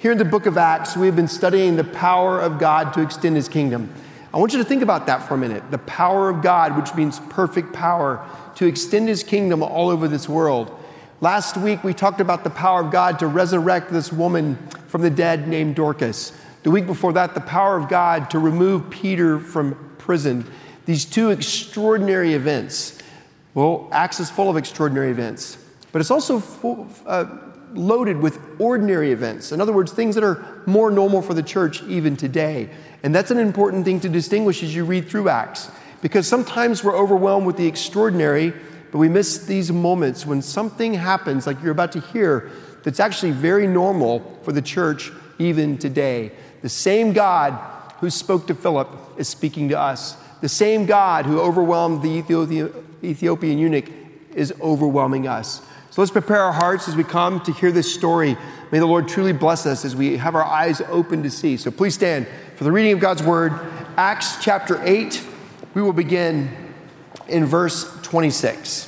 Here 0.00 0.12
in 0.12 0.16
the 0.16 0.24
book 0.24 0.46
of 0.46 0.56
Acts, 0.56 0.96
we 0.96 1.04
have 1.04 1.14
been 1.14 1.28
studying 1.28 1.76
the 1.76 1.84
power 1.84 2.40
of 2.40 2.58
God 2.58 2.94
to 2.94 3.02
extend 3.02 3.36
his 3.36 3.50
kingdom. 3.50 3.92
I 4.32 4.38
want 4.38 4.54
you 4.54 4.58
to 4.58 4.64
think 4.64 4.80
about 4.80 5.04
that 5.08 5.28
for 5.28 5.34
a 5.34 5.36
minute. 5.36 5.70
The 5.70 5.76
power 5.76 6.30
of 6.30 6.40
God, 6.40 6.74
which 6.74 6.94
means 6.94 7.20
perfect 7.28 7.74
power, 7.74 8.26
to 8.54 8.64
extend 8.64 9.08
his 9.08 9.22
kingdom 9.22 9.62
all 9.62 9.90
over 9.90 10.08
this 10.08 10.26
world. 10.26 10.74
Last 11.20 11.58
week, 11.58 11.84
we 11.84 11.92
talked 11.92 12.22
about 12.22 12.44
the 12.44 12.50
power 12.50 12.80
of 12.80 12.90
God 12.90 13.18
to 13.18 13.26
resurrect 13.26 13.92
this 13.92 14.10
woman 14.10 14.56
from 14.86 15.02
the 15.02 15.10
dead 15.10 15.46
named 15.48 15.76
Dorcas. 15.76 16.32
The 16.62 16.70
week 16.70 16.86
before 16.86 17.12
that, 17.12 17.34
the 17.34 17.42
power 17.42 17.76
of 17.76 17.90
God 17.90 18.30
to 18.30 18.38
remove 18.38 18.88
Peter 18.88 19.38
from 19.38 19.74
prison. 19.98 20.50
These 20.86 21.04
two 21.04 21.28
extraordinary 21.28 22.32
events. 22.32 22.98
Well, 23.52 23.86
Acts 23.92 24.18
is 24.18 24.30
full 24.30 24.48
of 24.48 24.56
extraordinary 24.56 25.10
events, 25.10 25.58
but 25.92 26.00
it's 26.00 26.10
also 26.10 26.40
full, 26.40 26.88
uh, 27.04 27.26
loaded 27.74 28.18
with 28.18 28.38
ordinary 28.58 29.12
events. 29.12 29.52
In 29.52 29.60
other 29.60 29.72
words, 29.72 29.92
things 29.92 30.14
that 30.14 30.24
are 30.24 30.62
more 30.66 30.90
normal 30.90 31.22
for 31.22 31.34
the 31.34 31.42
church 31.42 31.82
even 31.84 32.16
today. 32.16 32.70
And 33.02 33.14
that's 33.14 33.30
an 33.30 33.38
important 33.38 33.84
thing 33.84 34.00
to 34.00 34.08
distinguish 34.08 34.62
as 34.62 34.74
you 34.74 34.84
read 34.84 35.08
through 35.08 35.28
Acts, 35.28 35.70
because 36.02 36.26
sometimes 36.26 36.82
we're 36.82 36.96
overwhelmed 36.96 37.46
with 37.46 37.56
the 37.56 37.66
extraordinary, 37.66 38.52
but 38.90 38.98
we 38.98 39.08
miss 39.08 39.46
these 39.46 39.70
moments 39.70 40.26
when 40.26 40.42
something 40.42 40.94
happens, 40.94 41.46
like 41.46 41.62
you're 41.62 41.72
about 41.72 41.92
to 41.92 42.00
hear, 42.00 42.50
that's 42.82 43.00
actually 43.00 43.32
very 43.32 43.66
normal 43.66 44.38
for 44.42 44.52
the 44.52 44.62
church 44.62 45.12
even 45.38 45.78
today. 45.78 46.32
The 46.62 46.68
same 46.68 47.12
God 47.12 47.52
who 48.00 48.10
spoke 48.10 48.46
to 48.48 48.54
Philip 48.54 48.88
is 49.16 49.28
speaking 49.28 49.68
to 49.68 49.78
us. 49.78 50.16
The 50.40 50.48
same 50.48 50.86
God 50.86 51.26
who 51.26 51.38
overwhelmed 51.38 52.02
the 52.02 52.72
Ethiopian 53.04 53.58
eunuch 53.58 53.90
is 54.34 54.54
overwhelming 54.60 55.28
us. 55.28 55.60
So 55.90 56.00
let's 56.00 56.12
prepare 56.12 56.40
our 56.40 56.52
hearts 56.52 56.86
as 56.86 56.94
we 56.94 57.02
come 57.02 57.40
to 57.40 57.52
hear 57.52 57.72
this 57.72 57.92
story. 57.92 58.36
May 58.70 58.78
the 58.78 58.86
Lord 58.86 59.08
truly 59.08 59.32
bless 59.32 59.66
us 59.66 59.84
as 59.84 59.96
we 59.96 60.16
have 60.18 60.36
our 60.36 60.44
eyes 60.44 60.80
open 60.88 61.24
to 61.24 61.30
see. 61.30 61.56
So 61.56 61.72
please 61.72 61.94
stand 61.94 62.28
for 62.54 62.62
the 62.62 62.70
reading 62.70 62.92
of 62.92 63.00
God's 63.00 63.24
word, 63.24 63.52
Acts 63.96 64.42
chapter 64.42 64.80
8. 64.84 65.26
We 65.74 65.82
will 65.82 65.92
begin 65.92 66.48
in 67.26 67.44
verse 67.44 68.00
26. 68.02 68.86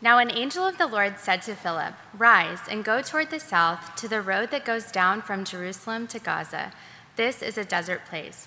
Now, 0.00 0.18
an 0.18 0.30
angel 0.30 0.64
of 0.64 0.78
the 0.78 0.86
Lord 0.86 1.18
said 1.18 1.42
to 1.42 1.56
Philip, 1.56 1.94
Rise 2.16 2.60
and 2.70 2.84
go 2.84 3.02
toward 3.02 3.30
the 3.30 3.40
south 3.40 3.96
to 3.96 4.06
the 4.06 4.22
road 4.22 4.52
that 4.52 4.64
goes 4.64 4.92
down 4.92 5.22
from 5.22 5.44
Jerusalem 5.44 6.06
to 6.06 6.20
Gaza. 6.20 6.72
This 7.16 7.42
is 7.42 7.58
a 7.58 7.64
desert 7.64 8.06
place. 8.06 8.46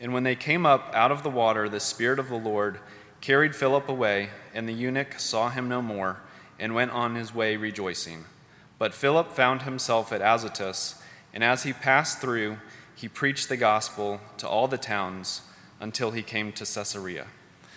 And 0.00 0.12
when 0.12 0.22
they 0.22 0.36
came 0.36 0.64
up 0.64 0.90
out 0.94 1.10
of 1.10 1.22
the 1.22 1.30
water, 1.30 1.68
the 1.68 1.80
Spirit 1.80 2.18
of 2.18 2.28
the 2.28 2.36
Lord 2.36 2.78
carried 3.20 3.56
Philip 3.56 3.88
away, 3.88 4.30
and 4.54 4.68
the 4.68 4.72
eunuch 4.72 5.18
saw 5.18 5.50
him 5.50 5.68
no 5.68 5.82
more, 5.82 6.18
and 6.58 6.74
went 6.74 6.92
on 6.92 7.14
his 7.14 7.34
way 7.34 7.56
rejoicing. 7.56 8.24
But 8.78 8.94
Philip 8.94 9.32
found 9.32 9.62
himself 9.62 10.12
at 10.12 10.22
Azotus, 10.22 11.02
and 11.34 11.42
as 11.42 11.64
he 11.64 11.72
passed 11.72 12.20
through, 12.20 12.58
he 12.94 13.08
preached 13.08 13.48
the 13.48 13.56
gospel 13.56 14.20
to 14.38 14.48
all 14.48 14.68
the 14.68 14.78
towns 14.78 15.42
until 15.80 16.12
he 16.12 16.22
came 16.22 16.52
to 16.52 16.64
Caesarea. 16.64 17.26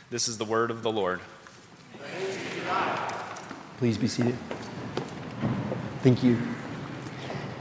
This 0.09 0.27
is 0.27 0.37
the 0.37 0.45
word 0.45 0.69
of 0.69 0.83
the 0.83 0.91
Lord. 0.91 1.21
Please 3.77 3.97
be 3.97 4.07
seated. 4.07 4.37
Thank 6.03 6.23
you. 6.23 6.39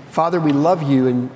Father, 0.08 0.40
we 0.40 0.52
love 0.52 0.82
you 0.82 1.06
and 1.06 1.30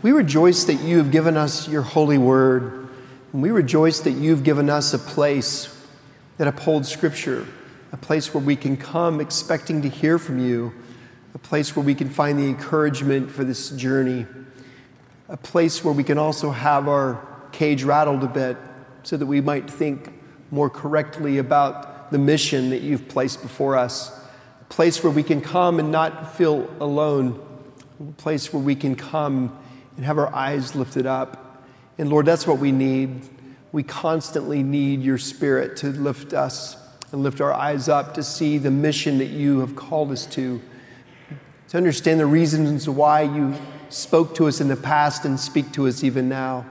we 0.00 0.12
rejoice 0.12 0.64
that 0.64 0.74
you 0.74 0.98
have 0.98 1.10
given 1.10 1.36
us 1.36 1.68
your 1.68 1.82
holy 1.82 2.18
word. 2.18 2.88
And 3.32 3.42
we 3.42 3.50
rejoice 3.50 4.00
that 4.00 4.12
you've 4.12 4.44
given 4.44 4.70
us 4.70 4.94
a 4.94 4.98
place 4.98 5.74
that 6.36 6.46
upholds 6.46 6.88
Scripture, 6.88 7.46
a 7.92 7.96
place 7.96 8.32
where 8.32 8.42
we 8.42 8.54
can 8.54 8.76
come 8.76 9.20
expecting 9.20 9.82
to 9.82 9.88
hear 9.88 10.18
from 10.18 10.38
you, 10.38 10.72
a 11.34 11.38
place 11.38 11.74
where 11.74 11.84
we 11.84 11.94
can 11.94 12.08
find 12.08 12.38
the 12.38 12.46
encouragement 12.46 13.30
for 13.30 13.42
this 13.42 13.70
journey, 13.70 14.24
a 15.28 15.36
place 15.36 15.84
where 15.84 15.92
we 15.92 16.04
can 16.04 16.16
also 16.16 16.50
have 16.52 16.88
our 16.88 17.26
cage 17.50 17.82
rattled 17.82 18.22
a 18.22 18.28
bit 18.28 18.56
so 19.02 19.16
that 19.16 19.26
we 19.26 19.40
might 19.40 19.68
think 19.68 20.12
more 20.50 20.70
correctly 20.70 21.38
about 21.38 22.12
the 22.12 22.18
mission 22.18 22.70
that 22.70 22.82
you've 22.82 23.08
placed 23.08 23.42
before 23.42 23.76
us, 23.76 24.16
a 24.60 24.64
place 24.66 25.02
where 25.02 25.12
we 25.12 25.24
can 25.24 25.40
come 25.40 25.80
and 25.80 25.90
not 25.90 26.36
feel 26.36 26.70
alone, 26.80 27.38
a 28.00 28.12
place 28.12 28.52
where 28.52 28.62
we 28.62 28.76
can 28.76 28.94
come 28.94 29.58
and 29.98 30.06
have 30.06 30.16
our 30.16 30.32
eyes 30.32 30.76
lifted 30.76 31.06
up. 31.06 31.64
And 31.98 32.08
Lord, 32.08 32.24
that's 32.24 32.46
what 32.46 32.60
we 32.60 32.70
need. 32.70 33.28
We 33.72 33.82
constantly 33.82 34.62
need 34.62 35.02
your 35.02 35.18
spirit 35.18 35.76
to 35.78 35.88
lift 35.88 36.32
us 36.32 36.76
and 37.10 37.24
lift 37.24 37.40
our 37.40 37.52
eyes 37.52 37.88
up 37.88 38.14
to 38.14 38.22
see 38.22 38.58
the 38.58 38.70
mission 38.70 39.18
that 39.18 39.26
you 39.26 39.58
have 39.58 39.74
called 39.74 40.12
us 40.12 40.24
to, 40.26 40.62
to 41.70 41.76
understand 41.76 42.20
the 42.20 42.26
reasons 42.26 42.88
why 42.88 43.22
you 43.22 43.56
spoke 43.88 44.36
to 44.36 44.46
us 44.46 44.60
in 44.60 44.68
the 44.68 44.76
past 44.76 45.24
and 45.24 45.40
speak 45.40 45.72
to 45.72 45.88
us 45.88 46.04
even 46.04 46.28
now. 46.28 46.64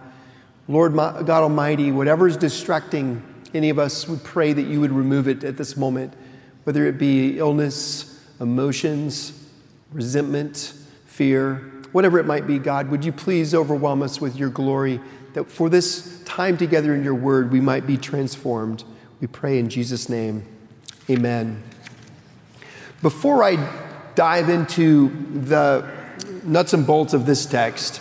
Lord 0.70 0.96
God 0.96 1.30
Almighty, 1.30 1.92
whatever 1.92 2.28
is 2.28 2.38
distracting 2.38 3.22
any 3.54 3.70
of 3.70 3.78
us, 3.78 4.08
we 4.08 4.18
pray 4.24 4.54
that 4.54 4.68
you 4.68 4.80
would 4.80 4.92
remove 4.92 5.28
it 5.28 5.44
at 5.44 5.58
this 5.58 5.76
moment, 5.76 6.14
whether 6.64 6.86
it 6.86 6.98
be 6.98 7.40
illness, 7.40 8.24
emotions, 8.40 9.34
resentment, 9.92 10.74
fear 11.06 11.74
whatever 11.98 12.20
it 12.20 12.28
might 12.28 12.46
be, 12.46 12.60
God, 12.60 12.92
would 12.92 13.04
you 13.04 13.12
please 13.12 13.56
overwhelm 13.56 14.04
us 14.04 14.22
with 14.22 14.36
your 14.36 14.50
glory 14.50 15.00
that 15.34 15.50
for 15.50 15.68
this 15.68 16.22
time 16.26 16.56
together 16.56 16.94
in 16.94 17.04
your 17.04 17.16
word 17.16 17.52
we 17.52 17.60
might 17.60 17.88
be 17.88 17.98
transformed. 17.98 18.84
We 19.20 19.26
pray 19.26 19.58
in 19.58 19.68
Jesus' 19.68 20.08
name. 20.08 20.46
Amen. 21.10 21.64
Before 23.02 23.44
I 23.44 23.56
dive 24.14 24.48
into 24.48 25.10
the 25.34 25.90
nuts 26.44 26.74
and 26.74 26.86
bolts 26.86 27.16
of 27.16 27.26
this 27.26 27.48
text, 27.48 28.00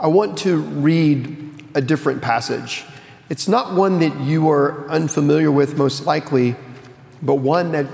I 0.00 0.08
want 0.08 0.36
to 0.38 0.56
read 0.56 1.64
a 1.76 1.80
different 1.80 2.20
passage. 2.20 2.84
It's 3.30 3.46
not 3.46 3.72
one 3.72 4.00
that 4.00 4.18
you 4.18 4.50
are 4.50 4.84
unfamiliar 4.88 5.52
with, 5.52 5.78
most 5.78 6.06
likely, 6.06 6.56
but 7.22 7.36
one 7.36 7.70
that 7.70 7.86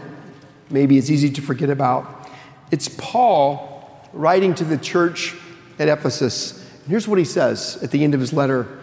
maybe 0.71 0.97
is 0.97 1.11
easy 1.11 1.29
to 1.29 1.43
forget 1.43 1.69
about. 1.69 2.31
It's 2.71 2.89
Paul 2.89 3.74
writing 4.15 4.55
to 4.55 4.65
the 4.65 4.79
church 4.79 5.35
at 5.79 5.89
Ephesus. 5.89 6.61
Here's 6.89 7.09
what 7.09 7.19
he 7.19 7.25
says 7.25 7.79
at 7.83 7.91
the 7.91 8.05
end 8.05 8.15
of 8.15 8.21
his 8.21 8.33
letter 8.33 8.81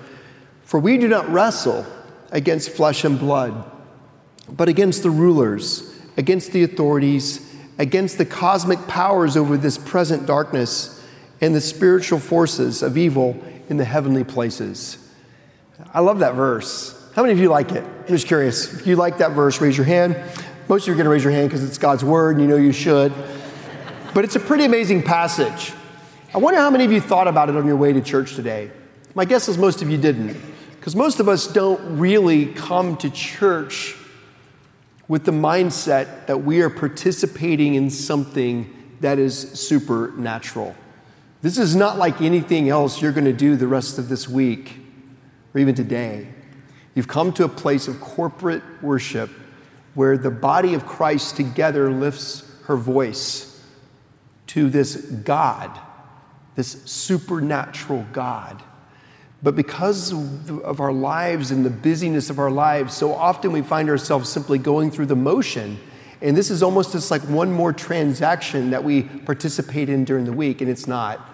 For 0.63 0.79
we 0.79 0.97
do 0.97 1.07
not 1.07 1.29
wrestle 1.29 1.85
against 2.31 2.71
flesh 2.71 3.03
and 3.03 3.17
blood, 3.17 3.69
but 4.49 4.69
against 4.69 5.03
the 5.03 5.09
rulers, 5.09 5.99
against 6.17 6.51
the 6.51 6.63
authorities, 6.63 7.53
against 7.77 8.17
the 8.17 8.25
cosmic 8.25 8.87
powers 8.87 9.35
over 9.35 9.57
this 9.57 9.77
present 9.77 10.25
darkness, 10.25 11.03
and 11.39 11.55
the 11.55 11.61
spiritual 11.61 12.19
forces 12.19 12.83
of 12.83 12.97
evil 12.97 13.41
in 13.69 13.77
the 13.77 13.85
heavenly 13.85 14.23
places. 14.23 14.97
I 15.93 16.01
love 16.01 16.19
that 16.19 16.35
verse. 16.35 16.97
How 17.15 17.23
many 17.23 17.33
of 17.33 17.39
you 17.39 17.49
like 17.49 17.71
it? 17.71 17.83
I'm 17.83 18.07
just 18.07 18.27
curious. 18.27 18.73
If 18.73 18.85
you 18.85 18.95
like 18.95 19.17
that 19.17 19.31
verse, 19.31 19.59
raise 19.59 19.75
your 19.75 19.85
hand. 19.85 20.15
Most 20.67 20.83
of 20.83 20.87
you 20.87 20.93
are 20.93 20.97
going 20.97 21.05
to 21.05 21.09
raise 21.09 21.23
your 21.23 21.33
hand 21.33 21.49
because 21.49 21.63
it's 21.63 21.77
God's 21.77 22.03
word 22.03 22.35
and 22.35 22.41
you 22.41 22.47
know 22.47 22.57
you 22.57 22.71
should. 22.71 23.11
But 24.13 24.25
it's 24.25 24.35
a 24.35 24.41
pretty 24.41 24.65
amazing 24.65 25.03
passage. 25.03 25.71
I 26.33 26.37
wonder 26.37 26.59
how 26.59 26.69
many 26.69 26.83
of 26.83 26.91
you 26.91 26.99
thought 26.99 27.29
about 27.29 27.47
it 27.47 27.55
on 27.55 27.65
your 27.65 27.77
way 27.77 27.93
to 27.93 28.01
church 28.01 28.35
today. 28.35 28.69
My 29.15 29.23
guess 29.23 29.47
is 29.47 29.57
most 29.57 29.81
of 29.81 29.89
you 29.89 29.97
didn't, 29.97 30.37
because 30.75 30.97
most 30.97 31.21
of 31.21 31.29
us 31.29 31.47
don't 31.47 31.97
really 31.97 32.47
come 32.47 32.97
to 32.97 33.09
church 33.09 33.95
with 35.07 35.23
the 35.23 35.31
mindset 35.31 36.25
that 36.27 36.43
we 36.43 36.61
are 36.61 36.69
participating 36.69 37.75
in 37.75 37.89
something 37.89 38.69
that 38.99 39.17
is 39.17 39.37
supernatural. 39.57 40.75
This 41.41 41.57
is 41.57 41.73
not 41.73 41.97
like 41.97 42.19
anything 42.21 42.67
else 42.67 43.01
you're 43.01 43.13
going 43.13 43.25
to 43.25 43.33
do 43.33 43.55
the 43.55 43.67
rest 43.67 43.97
of 43.97 44.09
this 44.09 44.27
week 44.27 44.77
or 45.53 45.61
even 45.61 45.73
today. 45.73 46.27
You've 46.95 47.07
come 47.07 47.31
to 47.33 47.45
a 47.45 47.49
place 47.49 47.87
of 47.87 48.01
corporate 48.01 48.63
worship 48.81 49.29
where 49.93 50.17
the 50.17 50.31
body 50.31 50.73
of 50.73 50.85
Christ 50.85 51.37
together 51.37 51.89
lifts 51.89 52.43
her 52.65 52.75
voice 52.75 53.50
to 54.51 54.69
this 54.69 54.97
God, 54.97 55.79
this 56.55 56.83
supernatural 56.83 58.05
God. 58.11 58.61
But 59.41 59.55
because 59.55 60.11
of 60.11 60.81
our 60.81 60.91
lives 60.91 61.51
and 61.51 61.65
the 61.65 61.69
busyness 61.69 62.29
of 62.29 62.37
our 62.37 62.51
lives, 62.51 62.93
so 62.93 63.13
often 63.13 63.53
we 63.53 63.61
find 63.61 63.89
ourselves 63.89 64.29
simply 64.29 64.57
going 64.57 64.91
through 64.91 65.05
the 65.05 65.15
motion. 65.15 65.79
And 66.21 66.35
this 66.35 66.51
is 66.51 66.61
almost 66.61 66.91
just 66.91 67.09
like 67.09 67.21
one 67.21 67.51
more 67.51 67.71
transaction 67.71 68.71
that 68.71 68.83
we 68.83 69.03
participate 69.03 69.87
in 69.87 70.03
during 70.03 70.25
the 70.25 70.33
week, 70.33 70.59
and 70.59 70.69
it's 70.69 70.85
not. 70.85 71.25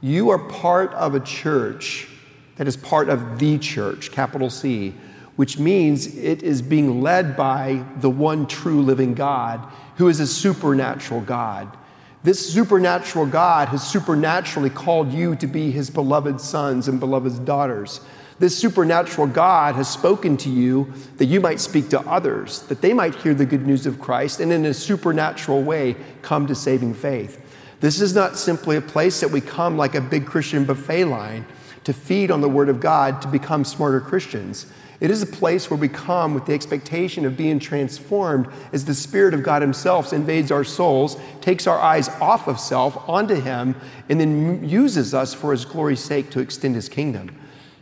You 0.00 0.30
are 0.30 0.38
part 0.38 0.92
of 0.94 1.14
a 1.14 1.20
church 1.20 2.08
that 2.56 2.66
is 2.66 2.76
part 2.76 3.10
of 3.10 3.38
the 3.38 3.58
church, 3.58 4.12
capital 4.12 4.48
C, 4.48 4.94
which 5.36 5.58
means 5.58 6.16
it 6.16 6.42
is 6.42 6.62
being 6.62 7.02
led 7.02 7.36
by 7.36 7.84
the 8.00 8.08
one 8.08 8.46
true 8.46 8.80
living 8.80 9.12
God 9.12 9.60
who 9.96 10.08
is 10.08 10.20
a 10.20 10.26
supernatural 10.26 11.20
God. 11.20 11.76
This 12.22 12.52
supernatural 12.52 13.26
God 13.26 13.68
has 13.68 13.86
supernaturally 13.86 14.70
called 14.70 15.12
you 15.12 15.36
to 15.36 15.46
be 15.46 15.70
his 15.70 15.90
beloved 15.90 16.40
sons 16.40 16.88
and 16.88 16.98
beloved 16.98 17.44
daughters. 17.44 18.00
This 18.38 18.56
supernatural 18.56 19.28
God 19.28 19.76
has 19.76 19.88
spoken 19.88 20.36
to 20.38 20.50
you 20.50 20.92
that 21.16 21.26
you 21.26 21.40
might 21.40 21.60
speak 21.60 21.88
to 21.90 22.00
others, 22.00 22.60
that 22.62 22.82
they 22.82 22.92
might 22.92 23.14
hear 23.14 23.32
the 23.32 23.46
good 23.46 23.66
news 23.66 23.86
of 23.86 24.00
Christ 24.00 24.40
and 24.40 24.52
in 24.52 24.66
a 24.66 24.74
supernatural 24.74 25.62
way 25.62 25.96
come 26.22 26.46
to 26.46 26.54
saving 26.54 26.94
faith. 26.94 27.40
This 27.80 28.00
is 28.00 28.14
not 28.14 28.36
simply 28.36 28.76
a 28.76 28.82
place 28.82 29.20
that 29.20 29.30
we 29.30 29.40
come 29.40 29.76
like 29.76 29.94
a 29.94 30.00
big 30.00 30.26
Christian 30.26 30.64
buffet 30.64 31.04
line 31.04 31.46
to 31.84 31.92
feed 31.92 32.30
on 32.30 32.40
the 32.40 32.48
Word 32.48 32.68
of 32.68 32.80
God 32.80 33.22
to 33.22 33.28
become 33.28 33.64
smarter 33.64 34.00
Christians. 34.00 34.66
It 34.98 35.10
is 35.10 35.22
a 35.22 35.26
place 35.26 35.70
where 35.70 35.78
we 35.78 35.88
come 35.88 36.32
with 36.32 36.46
the 36.46 36.54
expectation 36.54 37.26
of 37.26 37.36
being 37.36 37.58
transformed 37.58 38.48
as 38.72 38.84
the 38.84 38.94
Spirit 38.94 39.34
of 39.34 39.42
God 39.42 39.60
Himself 39.60 40.12
invades 40.12 40.50
our 40.50 40.64
souls, 40.64 41.18
takes 41.40 41.66
our 41.66 41.78
eyes 41.78 42.08
off 42.20 42.48
of 42.48 42.58
self 42.58 42.96
onto 43.08 43.34
Him, 43.34 43.76
and 44.08 44.18
then 44.18 44.66
uses 44.66 45.12
us 45.12 45.34
for 45.34 45.52
His 45.52 45.64
glory's 45.64 46.00
sake 46.00 46.30
to 46.30 46.40
extend 46.40 46.74
His 46.74 46.88
kingdom. 46.88 47.36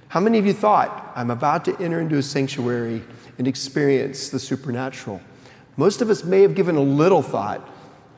How 0.09 0.21
many 0.21 0.39
of 0.39 0.47
you 0.47 0.53
thought, 0.53 1.13
I'm 1.15 1.31
about 1.31 1.65
to 1.67 1.81
enter 1.81 2.01
into 2.01 2.19
a 2.19 2.23
sanctuary 2.23 3.03
and 3.39 3.47
experience 3.47 4.29
the 4.29 4.41
supernatural? 4.41 5.21
Most 5.77 6.03
of 6.03 6.11
us 6.11 6.25
may 6.25 6.43
have 6.43 6.55
given 6.55 6.77
a 6.77 6.83
little 6.83 7.23
thought, 7.23 7.69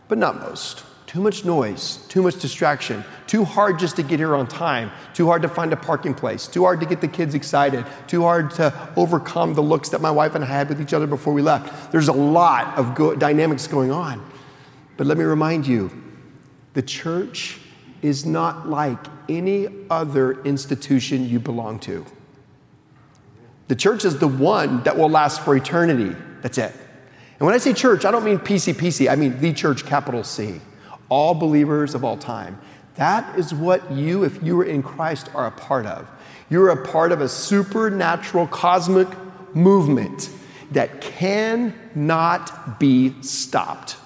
but 0.08 0.18
not 0.18 0.40
most. 0.40 0.84
Too 1.06 1.20
much 1.20 1.44
noise, 1.44 1.98
too 2.08 2.20
much 2.20 2.40
distraction, 2.40 3.04
too 3.28 3.44
hard 3.44 3.78
just 3.78 3.94
to 3.96 4.02
get 4.02 4.18
here 4.18 4.34
on 4.34 4.48
time, 4.48 4.90
too 5.14 5.26
hard 5.26 5.42
to 5.42 5.48
find 5.48 5.72
a 5.72 5.76
parking 5.76 6.14
place, 6.14 6.48
too 6.48 6.64
hard 6.64 6.80
to 6.80 6.86
get 6.86 7.00
the 7.00 7.06
kids 7.06 7.36
excited, 7.36 7.86
too 8.08 8.22
hard 8.22 8.50
to 8.52 8.74
overcome 8.96 9.54
the 9.54 9.62
looks 9.62 9.88
that 9.90 10.00
my 10.00 10.10
wife 10.10 10.34
and 10.34 10.42
I 10.42 10.48
had 10.48 10.68
with 10.68 10.80
each 10.80 10.92
other 10.92 11.06
before 11.06 11.32
we 11.32 11.42
left. 11.42 11.92
There's 11.92 12.08
a 12.08 12.12
lot 12.12 12.76
of 12.76 12.96
go- 12.96 13.14
dynamics 13.14 13.68
going 13.68 13.92
on. 13.92 14.28
But 14.96 15.06
let 15.06 15.16
me 15.16 15.22
remind 15.22 15.66
you 15.66 15.92
the 16.74 16.82
church 16.82 17.60
is 18.02 18.26
not 18.26 18.68
like 18.68 18.98
any 19.28 19.68
other 19.88 20.42
institution 20.42 21.28
you 21.28 21.38
belong 21.38 21.78
to. 21.80 22.04
The 23.68 23.76
church 23.76 24.04
is 24.04 24.18
the 24.18 24.28
one 24.28 24.82
that 24.82 24.96
will 24.96 25.10
last 25.10 25.40
for 25.42 25.56
eternity. 25.56 26.16
That's 26.42 26.58
it. 26.58 26.72
And 27.38 27.46
when 27.46 27.54
I 27.54 27.58
say 27.58 27.72
church, 27.72 28.04
I 28.04 28.10
don't 28.10 28.24
mean 28.24 28.38
PCPC, 28.38 29.08
I 29.08 29.14
mean 29.14 29.40
the 29.40 29.52
church, 29.52 29.86
capital 29.86 30.24
C 30.24 30.60
all 31.08 31.34
believers 31.34 31.94
of 31.94 32.04
all 32.04 32.16
time. 32.16 32.58
That 32.96 33.38
is 33.38 33.52
what 33.52 33.90
you, 33.92 34.24
if 34.24 34.42
you 34.42 34.60
are 34.60 34.64
in 34.64 34.82
Christ, 34.82 35.28
are 35.34 35.46
a 35.46 35.50
part 35.50 35.86
of. 35.86 36.08
You're 36.48 36.70
a 36.70 36.86
part 36.86 37.12
of 37.12 37.20
a 37.20 37.28
supernatural 37.28 38.46
cosmic 38.46 39.08
movement 39.54 40.30
that 40.72 41.00
cannot 41.00 42.80
be 42.80 43.20
stopped. 43.22 43.96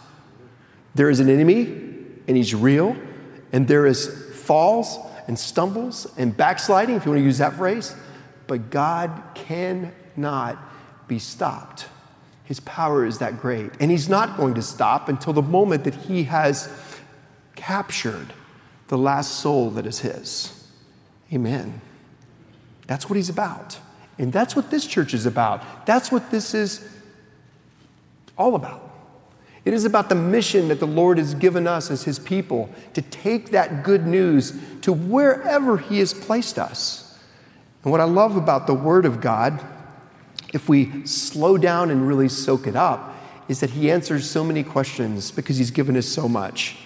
There 0.94 1.08
is 1.08 1.20
an 1.20 1.28
enemy, 1.28 1.62
and 2.26 2.36
he's 2.36 2.54
real, 2.54 2.96
and 3.52 3.66
there 3.68 3.86
is 3.86 4.08
falls 4.34 4.98
and 5.28 5.38
stumbles 5.38 6.12
and 6.16 6.36
backsliding, 6.36 6.96
if 6.96 7.04
you 7.04 7.12
want 7.12 7.20
to 7.20 7.24
use 7.24 7.38
that 7.38 7.54
phrase, 7.54 7.94
but 8.48 8.70
God 8.70 9.22
cannot 9.34 10.58
be 11.06 11.20
stopped. 11.20 11.86
His 12.44 12.58
power 12.60 13.06
is 13.06 13.18
that 13.18 13.38
great. 13.38 13.70
And 13.78 13.92
he's 13.92 14.08
not 14.08 14.36
going 14.36 14.54
to 14.54 14.62
stop 14.62 15.08
until 15.08 15.32
the 15.32 15.42
moment 15.42 15.84
that 15.84 15.94
he 15.94 16.24
has 16.24 16.66
captured 17.60 18.32
the 18.88 18.96
last 18.96 19.40
soul 19.40 19.70
that 19.70 19.86
is 19.86 20.00
his. 20.00 20.66
Amen. 21.32 21.82
That's 22.86 23.08
what 23.08 23.16
he's 23.16 23.28
about. 23.28 23.78
And 24.18 24.32
that's 24.32 24.56
what 24.56 24.70
this 24.70 24.86
church 24.86 25.12
is 25.12 25.26
about. 25.26 25.86
That's 25.86 26.10
what 26.10 26.30
this 26.30 26.54
is 26.54 26.88
all 28.38 28.54
about. 28.54 28.90
It 29.66 29.74
is 29.74 29.84
about 29.84 30.08
the 30.08 30.14
mission 30.14 30.68
that 30.68 30.80
the 30.80 30.86
Lord 30.86 31.18
has 31.18 31.34
given 31.34 31.66
us 31.66 31.90
as 31.90 32.02
his 32.02 32.18
people 32.18 32.70
to 32.94 33.02
take 33.02 33.50
that 33.50 33.84
good 33.84 34.06
news 34.06 34.58
to 34.80 34.92
wherever 34.92 35.76
he 35.76 35.98
has 35.98 36.14
placed 36.14 36.58
us. 36.58 37.18
And 37.84 37.92
what 37.92 38.00
I 38.00 38.04
love 38.04 38.36
about 38.36 38.66
the 38.66 38.74
Word 38.74 39.04
of 39.04 39.20
God, 39.20 39.62
if 40.54 40.66
we 40.66 41.06
slow 41.06 41.58
down 41.58 41.90
and 41.90 42.08
really 42.08 42.30
soak 42.30 42.66
it 42.66 42.74
up, 42.74 43.14
is 43.48 43.60
that 43.60 43.70
he 43.70 43.90
answers 43.90 44.28
so 44.28 44.42
many 44.42 44.62
questions 44.62 45.30
because 45.30 45.58
he's 45.58 45.70
given 45.70 45.96
us 45.96 46.06
so 46.06 46.26
much. 46.26 46.78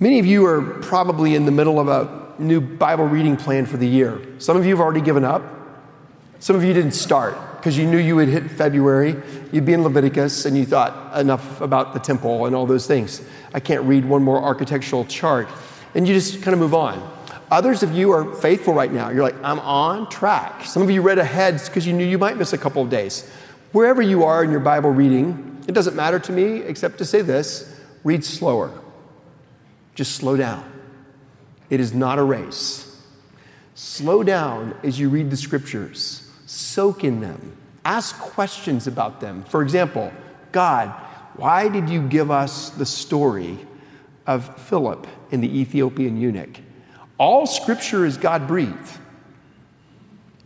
Many 0.00 0.20
of 0.20 0.26
you 0.26 0.46
are 0.46 0.62
probably 0.62 1.34
in 1.34 1.44
the 1.44 1.50
middle 1.50 1.80
of 1.80 1.88
a 1.88 2.32
new 2.40 2.60
Bible 2.60 3.06
reading 3.06 3.36
plan 3.36 3.66
for 3.66 3.78
the 3.78 3.88
year. 3.88 4.20
Some 4.38 4.56
of 4.56 4.64
you 4.64 4.70
have 4.70 4.80
already 4.80 5.00
given 5.00 5.24
up. 5.24 5.42
Some 6.38 6.54
of 6.54 6.62
you 6.62 6.72
didn't 6.72 6.92
start 6.92 7.36
because 7.56 7.76
you 7.76 7.84
knew 7.84 7.98
you 7.98 8.14
would 8.14 8.28
hit 8.28 8.48
February. 8.48 9.16
You'd 9.50 9.66
be 9.66 9.72
in 9.72 9.82
Leviticus 9.82 10.44
and 10.44 10.56
you 10.56 10.64
thought 10.64 11.18
enough 11.18 11.60
about 11.60 11.94
the 11.94 11.98
temple 11.98 12.46
and 12.46 12.54
all 12.54 12.64
those 12.64 12.86
things. 12.86 13.22
I 13.52 13.58
can't 13.58 13.82
read 13.82 14.04
one 14.04 14.22
more 14.22 14.40
architectural 14.40 15.04
chart. 15.06 15.48
And 15.96 16.06
you 16.06 16.14
just 16.14 16.42
kind 16.42 16.54
of 16.54 16.60
move 16.60 16.74
on. 16.74 17.16
Others 17.50 17.82
of 17.82 17.92
you 17.92 18.12
are 18.12 18.36
faithful 18.36 18.74
right 18.74 18.92
now. 18.92 19.10
You're 19.10 19.24
like, 19.24 19.42
I'm 19.42 19.58
on 19.58 20.08
track. 20.10 20.64
Some 20.64 20.80
of 20.80 20.92
you 20.92 21.02
read 21.02 21.18
ahead 21.18 21.60
because 21.64 21.88
you 21.88 21.92
knew 21.92 22.06
you 22.06 22.18
might 22.18 22.36
miss 22.36 22.52
a 22.52 22.58
couple 22.58 22.82
of 22.82 22.88
days. 22.88 23.28
Wherever 23.72 24.00
you 24.00 24.22
are 24.22 24.44
in 24.44 24.52
your 24.52 24.60
Bible 24.60 24.90
reading, 24.90 25.60
it 25.66 25.72
doesn't 25.72 25.96
matter 25.96 26.20
to 26.20 26.30
me 26.30 26.60
except 26.60 26.98
to 26.98 27.04
say 27.04 27.20
this 27.20 27.74
read 28.04 28.24
slower. 28.24 28.70
Just 29.98 30.14
slow 30.14 30.36
down. 30.36 30.62
It 31.70 31.80
is 31.80 31.92
not 31.92 32.20
a 32.20 32.22
race. 32.22 33.02
Slow 33.74 34.22
down 34.22 34.76
as 34.84 34.96
you 35.00 35.08
read 35.08 35.28
the 35.28 35.36
scriptures, 35.36 36.30
soak 36.46 37.02
in 37.02 37.20
them, 37.20 37.56
ask 37.84 38.16
questions 38.16 38.86
about 38.86 39.20
them. 39.20 39.42
For 39.42 39.60
example, 39.60 40.12
God, 40.52 40.90
why 41.34 41.68
did 41.68 41.88
you 41.90 42.06
give 42.06 42.30
us 42.30 42.70
the 42.70 42.86
story 42.86 43.58
of 44.24 44.56
Philip 44.68 45.04
and 45.32 45.42
the 45.42 45.58
Ethiopian 45.58 46.16
eunuch? 46.16 46.60
All 47.18 47.44
scripture 47.44 48.06
is 48.06 48.16
God 48.16 48.46
breathed. 48.46 48.98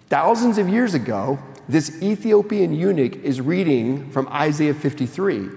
Thousands 0.09 0.56
of 0.56 0.66
years 0.71 0.94
ago, 0.94 1.38
this 1.68 2.02
Ethiopian 2.02 2.73
eunuch 2.73 3.16
is 3.16 3.38
reading 3.42 4.11
from 4.12 4.28
Isaiah 4.28 4.73
53. 4.73 5.50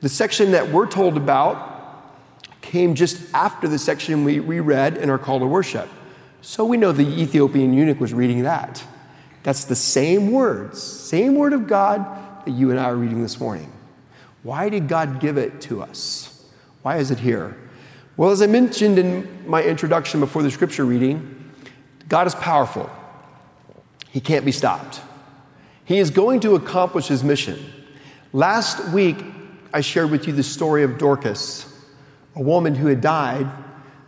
The 0.00 0.08
section 0.08 0.50
that 0.50 0.72
we're 0.72 0.88
told 0.88 1.16
about 1.16 1.71
came 2.62 2.94
just 2.94 3.32
after 3.34 3.68
the 3.68 3.78
section 3.78 4.24
we 4.24 4.38
read 4.60 4.96
in 4.96 5.10
our 5.10 5.18
call 5.18 5.40
to 5.40 5.46
worship. 5.46 5.88
So 6.40 6.64
we 6.64 6.76
know 6.76 6.92
the 6.92 7.06
Ethiopian 7.06 7.74
eunuch 7.74 8.00
was 8.00 8.14
reading 8.14 8.44
that. 8.44 8.82
That's 9.42 9.64
the 9.64 9.76
same 9.76 10.30
words, 10.30 10.82
same 10.82 11.34
word 11.34 11.52
of 11.52 11.66
God 11.66 12.44
that 12.46 12.52
you 12.52 12.70
and 12.70 12.80
I 12.80 12.84
are 12.84 12.96
reading 12.96 13.22
this 13.22 13.38
morning. 13.38 13.72
Why 14.42 14.68
did 14.68 14.88
God 14.88 15.20
give 15.20 15.36
it 15.36 15.60
to 15.62 15.82
us? 15.82 16.44
Why 16.82 16.96
is 16.96 17.10
it 17.10 17.18
here? 17.18 17.56
Well, 18.16 18.30
as 18.30 18.42
I 18.42 18.46
mentioned 18.46 18.98
in 18.98 19.48
my 19.48 19.62
introduction 19.62 20.20
before 20.20 20.42
the 20.42 20.50
scripture 20.50 20.84
reading, 20.84 21.52
God 22.08 22.26
is 22.26 22.34
powerful. 22.34 22.90
He 24.10 24.20
can't 24.20 24.44
be 24.44 24.52
stopped. 24.52 25.00
He 25.84 25.98
is 25.98 26.10
going 26.10 26.40
to 26.40 26.54
accomplish 26.54 27.06
his 27.06 27.24
mission. 27.24 27.64
Last 28.32 28.92
week, 28.92 29.24
I 29.72 29.80
shared 29.80 30.10
with 30.10 30.26
you 30.26 30.32
the 30.32 30.42
story 30.42 30.82
of 30.82 30.98
Dorcas 30.98 31.71
a 32.34 32.42
woman 32.42 32.74
who 32.74 32.86
had 32.86 33.00
died, 33.00 33.46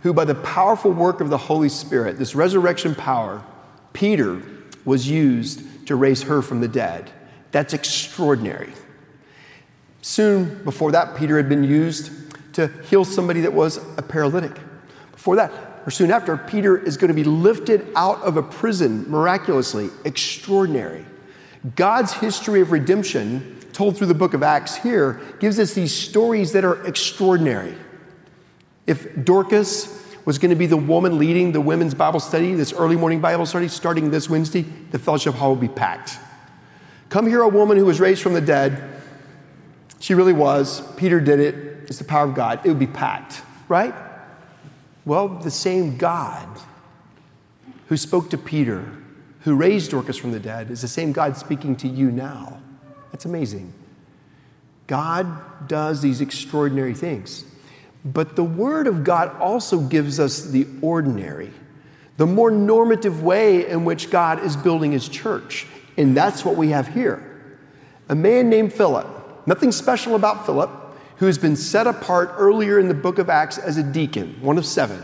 who, 0.02 0.12
by 0.12 0.24
the 0.24 0.34
powerful 0.34 0.90
work 0.90 1.20
of 1.20 1.30
the 1.30 1.38
Holy 1.38 1.68
Spirit, 1.68 2.18
this 2.18 2.34
resurrection 2.34 2.94
power, 2.94 3.44
Peter 3.92 4.42
was 4.84 5.08
used 5.08 5.86
to 5.86 5.96
raise 5.96 6.22
her 6.22 6.42
from 6.42 6.60
the 6.60 6.68
dead. 6.68 7.10
That's 7.52 7.72
extraordinary. 7.72 8.72
Soon 10.02 10.62
before 10.64 10.92
that, 10.92 11.16
Peter 11.16 11.36
had 11.36 11.48
been 11.48 11.64
used 11.64 12.12
to 12.54 12.68
heal 12.90 13.04
somebody 13.04 13.40
that 13.42 13.52
was 13.52 13.78
a 13.96 14.02
paralytic. 14.02 14.52
Before 15.12 15.36
that, 15.36 15.50
or 15.86 15.90
soon 15.90 16.10
after, 16.10 16.36
Peter 16.36 16.76
is 16.76 16.96
going 16.96 17.08
to 17.08 17.14
be 17.14 17.24
lifted 17.24 17.86
out 17.94 18.20
of 18.22 18.36
a 18.36 18.42
prison 18.42 19.08
miraculously. 19.10 19.90
Extraordinary. 20.04 21.04
God's 21.76 22.12
history 22.12 22.60
of 22.60 22.72
redemption, 22.72 23.58
told 23.72 23.96
through 23.96 24.06
the 24.08 24.14
book 24.14 24.34
of 24.34 24.42
Acts 24.42 24.76
here, 24.76 25.20
gives 25.40 25.58
us 25.58 25.74
these 25.74 25.94
stories 25.94 26.52
that 26.52 26.64
are 26.64 26.86
extraordinary. 26.86 27.74
If 28.86 29.24
Dorcas 29.24 30.02
was 30.24 30.38
going 30.38 30.50
to 30.50 30.56
be 30.56 30.66
the 30.66 30.76
woman 30.76 31.18
leading 31.18 31.52
the 31.52 31.60
women's 31.60 31.94
Bible 31.94 32.20
study, 32.20 32.54
this 32.54 32.72
early 32.72 32.96
morning 32.96 33.20
Bible 33.20 33.46
study 33.46 33.68
starting 33.68 34.10
this 34.10 34.28
Wednesday, 34.28 34.62
the 34.90 34.98
fellowship 34.98 35.34
hall 35.34 35.50
will 35.50 35.60
be 35.60 35.68
packed. 35.68 36.18
Come 37.08 37.26
here, 37.26 37.42
a 37.42 37.48
woman 37.48 37.76
who 37.76 37.84
was 37.84 38.00
raised 38.00 38.22
from 38.22 38.34
the 38.34 38.40
dead. 38.40 38.82
She 40.00 40.14
really 40.14 40.32
was. 40.32 40.82
Peter 40.96 41.20
did 41.20 41.40
it. 41.40 41.54
It's 41.88 41.98
the 41.98 42.04
power 42.04 42.26
of 42.26 42.34
God. 42.34 42.60
It 42.64 42.68
would 42.68 42.78
be 42.78 42.86
packed, 42.86 43.42
right? 43.68 43.94
Well, 45.04 45.28
the 45.28 45.50
same 45.50 45.96
God 45.96 46.48
who 47.88 47.96
spoke 47.96 48.30
to 48.30 48.38
Peter, 48.38 48.90
who 49.40 49.54
raised 49.54 49.90
Dorcas 49.90 50.16
from 50.16 50.32
the 50.32 50.40
dead, 50.40 50.70
is 50.70 50.80
the 50.80 50.88
same 50.88 51.12
God 51.12 51.36
speaking 51.36 51.76
to 51.76 51.88
you 51.88 52.10
now. 52.10 52.60
That's 53.12 53.26
amazing. 53.26 53.72
God 54.86 55.68
does 55.68 56.02
these 56.02 56.20
extraordinary 56.20 56.94
things. 56.94 57.44
But 58.04 58.36
the 58.36 58.44
Word 58.44 58.86
of 58.86 59.02
God 59.02 59.34
also 59.40 59.80
gives 59.80 60.20
us 60.20 60.42
the 60.44 60.66
ordinary, 60.82 61.50
the 62.16 62.26
more 62.26 62.50
normative 62.50 63.22
way 63.22 63.66
in 63.66 63.84
which 63.84 64.10
God 64.10 64.44
is 64.44 64.56
building 64.56 64.92
His 64.92 65.08
church. 65.08 65.66
And 65.96 66.16
that's 66.16 66.44
what 66.44 66.56
we 66.56 66.68
have 66.70 66.88
here. 66.88 67.58
A 68.08 68.14
man 68.14 68.50
named 68.50 68.72
Philip, 68.72 69.46
nothing 69.46 69.72
special 69.72 70.14
about 70.14 70.44
Philip, 70.44 70.70
who 71.16 71.26
has 71.26 71.38
been 71.38 71.56
set 71.56 71.86
apart 71.86 72.32
earlier 72.36 72.78
in 72.78 72.88
the 72.88 72.94
book 72.94 73.18
of 73.18 73.30
Acts 73.30 73.56
as 73.56 73.78
a 73.78 73.82
deacon, 73.82 74.36
one 74.42 74.58
of 74.58 74.66
seven, 74.66 75.02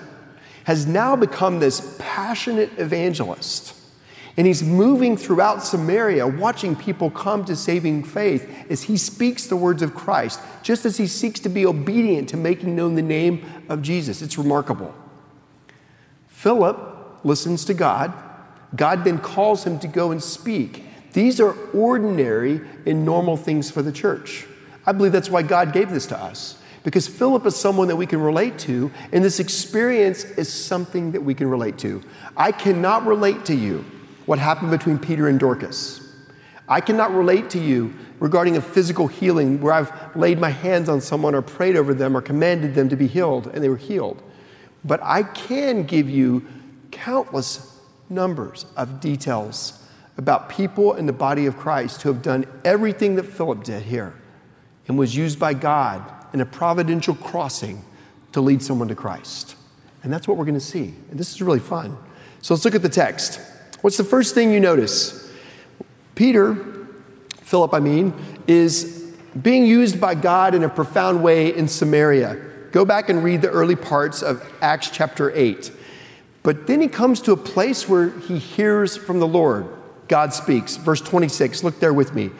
has 0.64 0.86
now 0.86 1.16
become 1.16 1.58
this 1.58 1.96
passionate 1.98 2.70
evangelist. 2.76 3.74
And 4.36 4.46
he's 4.46 4.62
moving 4.62 5.16
throughout 5.16 5.62
Samaria, 5.64 6.26
watching 6.26 6.76
people 6.76 7.10
come 7.10 7.44
to 7.46 7.56
saving 7.56 8.04
faith 8.04 8.48
as 8.70 8.82
he 8.82 8.96
speaks 8.96 9.46
the 9.46 9.56
words 9.56 9.82
of 9.82 9.94
Christ, 9.94 10.40
just 10.62 10.84
as 10.84 10.96
he 10.96 11.06
seeks 11.06 11.40
to 11.40 11.48
be 11.48 11.66
obedient 11.66 12.28
to 12.30 12.36
making 12.36 12.76
known 12.76 12.94
the 12.94 13.02
name 13.02 13.44
of 13.68 13.82
Jesus. 13.82 14.22
It's 14.22 14.38
remarkable. 14.38 14.94
Philip 16.28 17.24
listens 17.24 17.64
to 17.66 17.74
God. 17.74 18.12
God 18.76 19.04
then 19.04 19.18
calls 19.18 19.64
him 19.64 19.78
to 19.80 19.88
go 19.88 20.12
and 20.12 20.22
speak. 20.22 20.84
These 21.12 21.40
are 21.40 21.56
ordinary 21.72 22.60
and 22.86 23.04
normal 23.04 23.36
things 23.36 23.70
for 23.70 23.82
the 23.82 23.92
church. 23.92 24.46
I 24.86 24.92
believe 24.92 25.12
that's 25.12 25.28
why 25.28 25.42
God 25.42 25.72
gave 25.72 25.90
this 25.90 26.06
to 26.06 26.18
us. 26.18 26.56
Because 26.82 27.06
Philip 27.06 27.44
is 27.44 27.56
someone 27.56 27.88
that 27.88 27.96
we 27.96 28.06
can 28.06 28.22
relate 28.22 28.58
to, 28.60 28.90
and 29.12 29.22
this 29.22 29.38
experience 29.38 30.24
is 30.24 30.50
something 30.50 31.12
that 31.12 31.20
we 31.20 31.34
can 31.34 31.50
relate 31.50 31.76
to. 31.78 32.00
I 32.36 32.52
cannot 32.52 33.04
relate 33.04 33.44
to 33.46 33.54
you 33.54 33.84
what 34.30 34.38
happened 34.38 34.70
between 34.70 34.96
Peter 34.96 35.26
and 35.26 35.40
Dorcas. 35.40 36.08
I 36.68 36.80
cannot 36.80 37.12
relate 37.12 37.50
to 37.50 37.58
you 37.58 37.92
regarding 38.20 38.56
a 38.56 38.60
physical 38.60 39.08
healing 39.08 39.60
where 39.60 39.72
I've 39.72 39.90
laid 40.14 40.38
my 40.38 40.50
hands 40.50 40.88
on 40.88 41.00
someone 41.00 41.34
or 41.34 41.42
prayed 41.42 41.74
over 41.74 41.92
them 41.92 42.16
or 42.16 42.22
commanded 42.22 42.76
them 42.76 42.88
to 42.90 42.94
be 42.94 43.08
healed 43.08 43.48
and 43.48 43.60
they 43.60 43.68
were 43.68 43.76
healed. 43.76 44.22
But 44.84 45.00
I 45.02 45.24
can 45.24 45.82
give 45.82 46.08
you 46.08 46.46
countless 46.92 47.76
numbers 48.08 48.66
of 48.76 49.00
details 49.00 49.84
about 50.16 50.48
people 50.48 50.94
in 50.94 51.06
the 51.06 51.12
body 51.12 51.46
of 51.46 51.56
Christ 51.56 52.02
who 52.02 52.12
have 52.12 52.22
done 52.22 52.46
everything 52.64 53.16
that 53.16 53.24
Philip 53.24 53.64
did 53.64 53.82
here 53.82 54.14
and 54.86 54.96
was 54.96 55.16
used 55.16 55.40
by 55.40 55.54
God 55.54 56.04
in 56.32 56.40
a 56.40 56.46
providential 56.46 57.16
crossing 57.16 57.84
to 58.30 58.40
lead 58.40 58.62
someone 58.62 58.86
to 58.86 58.94
Christ. 58.94 59.56
And 60.04 60.12
that's 60.12 60.28
what 60.28 60.36
we're 60.36 60.44
going 60.44 60.54
to 60.54 60.60
see. 60.60 60.94
And 61.10 61.18
this 61.18 61.32
is 61.32 61.42
really 61.42 61.58
fun. 61.58 61.98
So 62.42 62.54
let's 62.54 62.64
look 62.64 62.76
at 62.76 62.82
the 62.82 62.88
text. 62.88 63.40
What's 63.80 63.96
the 63.96 64.04
first 64.04 64.34
thing 64.34 64.52
you 64.52 64.60
notice? 64.60 65.30
Peter, 66.14 66.54
Philip, 67.42 67.72
I 67.72 67.80
mean, 67.80 68.12
is 68.46 69.12
being 69.40 69.64
used 69.64 70.00
by 70.00 70.14
God 70.14 70.54
in 70.54 70.64
a 70.64 70.68
profound 70.68 71.22
way 71.22 71.54
in 71.54 71.66
Samaria. 71.66 72.38
Go 72.72 72.84
back 72.84 73.08
and 73.08 73.24
read 73.24 73.42
the 73.42 73.48
early 73.48 73.76
parts 73.76 74.22
of 74.22 74.46
Acts 74.60 74.90
chapter 74.90 75.34
8. 75.34 75.72
But 76.42 76.66
then 76.66 76.80
he 76.80 76.88
comes 76.88 77.20
to 77.22 77.32
a 77.32 77.36
place 77.36 77.88
where 77.88 78.10
he 78.10 78.38
hears 78.38 78.96
from 78.96 79.18
the 79.18 79.26
Lord. 79.26 79.66
God 80.08 80.32
speaks. 80.32 80.76
Verse 80.76 81.00
26, 81.00 81.64
look 81.64 81.80
there 81.80 81.94
with 81.94 82.14
me. 82.14 82.30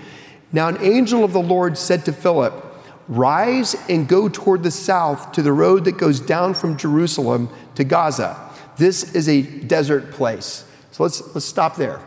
Now, 0.53 0.69
an 0.69 0.79
angel 0.81 1.25
of 1.25 1.33
the 1.33 1.43
Lord 1.43 1.79
said 1.79 2.05
to 2.07 2.13
Philip, 2.13 2.67
Rise 3.09 3.77
and 3.89 4.07
go 4.07 4.29
toward 4.29 4.63
the 4.63 4.71
south 4.71 5.33
to 5.33 5.43
the 5.43 5.53
road 5.53 5.85
that 5.85 5.99
goes 5.99 6.21
down 6.21 6.55
from 6.55 6.77
Jerusalem 6.77 7.49
to 7.75 7.85
Gaza. 7.85 8.37
This 8.77 9.15
is 9.15 9.29
a 9.29 9.43
desert 9.43 10.13
place. 10.13 10.65
So 11.01 11.05
let's, 11.05 11.35
let's 11.35 11.47
stop 11.47 11.77
there. 11.77 11.99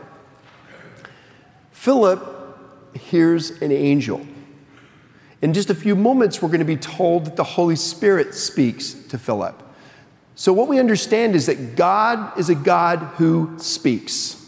Philip 1.72 2.22
hears 2.96 3.50
an 3.50 3.72
angel. 3.72 4.24
In 5.42 5.52
just 5.56 5.72
a 5.72 5.74
few 5.74 5.96
moments, 5.96 6.44
we're 6.44 6.50
going 6.50 6.60
to 6.60 6.64
be 6.64 6.78
told 6.78 7.26
that 7.26 7.36
the 7.36 7.44
Holy 7.44 7.76
Spirit 7.76 8.36
speaks 8.36 8.94
to 8.94 9.18
Philip. 9.18 9.60
So, 10.36 10.54
what 10.54 10.68
we 10.68 10.80
understand 10.80 11.34
is 11.34 11.48
that 11.48 11.76
God 11.76 12.38
is 12.38 12.50
a 12.50 12.56
God 12.56 13.00
who 13.18 13.56
speaks. 13.58 14.40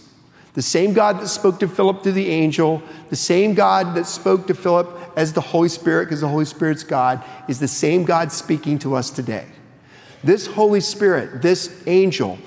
The 0.53 0.61
same 0.61 0.93
God 0.93 1.21
that 1.21 1.27
spoke 1.27 1.59
to 1.61 1.67
Philip 1.67 2.03
through 2.03 2.11
the 2.11 2.29
angel, 2.29 2.83
the 3.09 3.15
same 3.15 3.55
God 3.55 3.95
that 3.95 4.05
spoke 4.05 4.45
to 4.45 4.53
Philip 4.53 4.95
as 5.15 5.33
the 5.33 5.41
Holy 5.41 5.69
Spirit, 5.69 6.05
because 6.05 6.21
the 6.21 6.27
Holy 6.27 6.45
Spirit's 6.45 6.83
God, 6.83 7.23
is 7.47 7.59
the 7.59 7.67
same 7.67 8.03
God 8.03 8.31
speaking 8.31 8.77
to 8.77 8.93
us 8.93 9.09
today. 9.09 9.47
This 10.23 10.45
Holy 10.45 10.81
Spirit, 10.81 11.41
this 11.41 11.81
angel, 11.87 12.37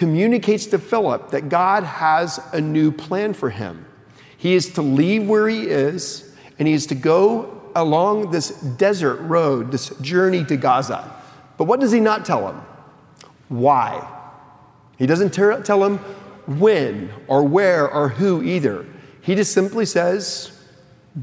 communicates 0.00 0.64
to 0.64 0.78
Philip 0.78 1.30
that 1.32 1.50
God 1.50 1.84
has 1.84 2.40
a 2.54 2.60
new 2.60 2.90
plan 2.90 3.34
for 3.34 3.50
him. 3.50 3.84
He 4.38 4.54
is 4.54 4.72
to 4.72 4.80
leave 4.80 5.28
where 5.28 5.46
he 5.46 5.64
is, 5.64 6.34
and 6.58 6.66
he 6.66 6.72
is 6.72 6.86
to 6.86 6.94
go 6.94 7.70
along 7.76 8.30
this 8.30 8.48
desert 8.48 9.16
road, 9.16 9.70
this 9.70 9.90
journey 9.98 10.42
to 10.46 10.56
Gaza. 10.56 11.14
But 11.58 11.64
what 11.64 11.80
does 11.80 11.92
he 11.92 12.00
not 12.00 12.24
tell 12.24 12.48
him? 12.48 12.62
Why? 13.50 14.10
He 14.96 15.06
doesn't 15.06 15.34
tell 15.34 15.84
him 15.84 15.98
when 16.46 17.12
or 17.28 17.42
where 17.46 17.86
or 17.86 18.08
who 18.08 18.42
either. 18.42 18.86
He 19.20 19.34
just 19.34 19.52
simply 19.52 19.84
says, 19.84 20.50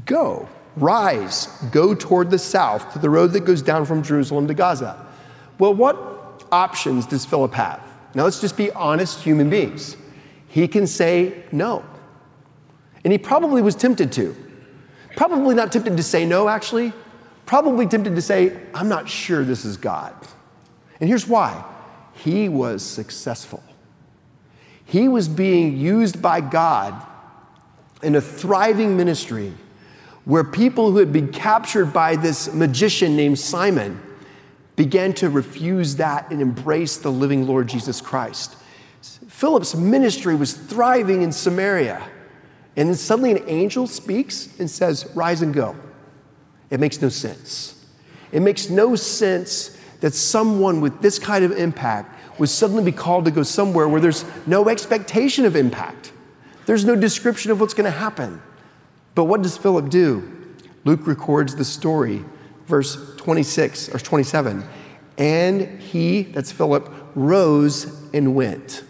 Go, 0.06 0.48
rise, 0.76 1.46
go 1.72 1.96
toward 1.96 2.30
the 2.30 2.38
south 2.38 2.92
to 2.92 3.00
the 3.00 3.10
road 3.10 3.32
that 3.32 3.40
goes 3.40 3.60
down 3.60 3.86
from 3.86 4.04
Jerusalem 4.04 4.46
to 4.46 4.54
Gaza. 4.54 5.04
Well, 5.58 5.74
what 5.74 6.46
options 6.52 7.06
does 7.06 7.26
Philip 7.26 7.54
have? 7.54 7.87
Now, 8.18 8.24
let's 8.24 8.40
just 8.40 8.56
be 8.56 8.72
honest 8.72 9.22
human 9.22 9.48
beings. 9.48 9.96
He 10.48 10.66
can 10.66 10.88
say 10.88 11.44
no. 11.52 11.84
And 13.04 13.12
he 13.12 13.18
probably 13.18 13.62
was 13.62 13.76
tempted 13.76 14.10
to. 14.14 14.34
Probably 15.14 15.54
not 15.54 15.70
tempted 15.70 15.96
to 15.96 16.02
say 16.02 16.26
no, 16.26 16.48
actually. 16.48 16.92
Probably 17.46 17.86
tempted 17.86 18.16
to 18.16 18.20
say, 18.20 18.58
I'm 18.74 18.88
not 18.88 19.08
sure 19.08 19.44
this 19.44 19.64
is 19.64 19.76
God. 19.76 20.12
And 20.98 21.08
here's 21.08 21.28
why 21.28 21.64
he 22.12 22.48
was 22.48 22.82
successful. 22.82 23.62
He 24.84 25.06
was 25.06 25.28
being 25.28 25.76
used 25.76 26.20
by 26.20 26.40
God 26.40 27.00
in 28.02 28.16
a 28.16 28.20
thriving 28.20 28.96
ministry 28.96 29.52
where 30.24 30.42
people 30.42 30.90
who 30.90 30.96
had 30.96 31.12
been 31.12 31.30
captured 31.30 31.92
by 31.92 32.16
this 32.16 32.52
magician 32.52 33.14
named 33.14 33.38
Simon 33.38 34.02
began 34.78 35.12
to 35.12 35.28
refuse 35.28 35.96
that 35.96 36.30
and 36.30 36.40
embrace 36.40 36.98
the 36.98 37.10
living 37.10 37.48
Lord 37.48 37.68
Jesus 37.68 38.00
Christ. 38.00 38.54
Philip's 39.26 39.74
ministry 39.74 40.36
was 40.36 40.52
thriving 40.52 41.22
in 41.22 41.32
Samaria. 41.32 42.08
And 42.76 42.88
then 42.88 42.94
suddenly 42.94 43.32
an 43.32 43.42
angel 43.48 43.88
speaks 43.88 44.56
and 44.60 44.70
says, 44.70 45.10
Rise 45.16 45.42
and 45.42 45.52
go. 45.52 45.74
It 46.70 46.78
makes 46.78 47.02
no 47.02 47.08
sense. 47.08 47.86
It 48.30 48.38
makes 48.38 48.70
no 48.70 48.94
sense 48.94 49.76
that 49.98 50.14
someone 50.14 50.80
with 50.80 51.02
this 51.02 51.18
kind 51.18 51.44
of 51.44 51.50
impact 51.50 52.38
would 52.38 52.48
suddenly 52.48 52.84
be 52.84 52.92
called 52.92 53.24
to 53.24 53.32
go 53.32 53.42
somewhere 53.42 53.88
where 53.88 54.00
there's 54.00 54.24
no 54.46 54.68
expectation 54.68 55.44
of 55.44 55.56
impact. 55.56 56.12
There's 56.66 56.84
no 56.84 56.94
description 56.94 57.50
of 57.50 57.60
what's 57.60 57.74
going 57.74 57.90
to 57.92 57.98
happen. 57.98 58.40
But 59.16 59.24
what 59.24 59.42
does 59.42 59.56
Philip 59.56 59.88
do? 59.88 60.54
Luke 60.84 61.04
records 61.08 61.56
the 61.56 61.64
story, 61.64 62.24
verse 62.68 63.16
26 63.16 63.94
or 63.94 63.98
27. 63.98 64.64
And 65.16 65.80
he, 65.80 66.22
that's 66.22 66.52
Philip, 66.52 66.92
rose 67.14 67.84
and 68.14 68.34
went. 68.34 68.84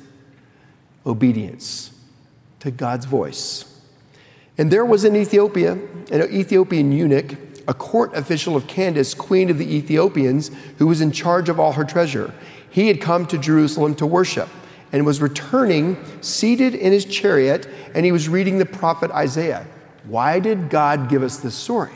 Obedience 1.07 1.93
to 2.61 2.71
God's 2.71 3.07
voice. 3.07 3.65
And 4.59 4.71
there 4.71 4.85
was 4.85 5.05
in 5.05 5.17
Ethiopia 5.17 5.73
an 6.11 6.23
Ethiopian 6.33 6.93
eunuch, 6.93 7.37
a 7.67 7.75
court 7.75 8.15
official 8.15 8.57
of 8.57 8.67
Candace, 8.67 9.15
queen 9.15 9.51
of 9.51 9.59
the 9.59 9.75
Ethiopians, 9.75 10.51
who 10.79 10.87
was 10.87 11.01
in 11.01 11.13
charge 11.13 11.49
of 11.49 11.61
all 11.61 11.73
her 11.73 11.85
treasure. 11.85 12.35
He 12.69 12.89
had 12.89 13.01
come 13.01 13.27
to 13.27 13.39
Jerusalem 13.39 13.95
to 13.97 14.07
worship 14.07 14.49
and 14.93 15.07
was 15.07 15.21
returning 15.21 15.97
seated 16.21 16.75
in 16.75 16.93
his 16.93 17.05
chariot, 17.05 17.69
and 17.95 18.05
he 18.05 18.13
was 18.13 18.29
reading 18.29 18.59
the 18.59 18.67
prophet 18.67 19.11
Isaiah. 19.11 19.67
Why 20.05 20.41
did 20.41 20.71
God 20.71 21.09
give 21.09 21.23
us 21.23 21.37
this 21.39 21.55
story? 21.55 21.93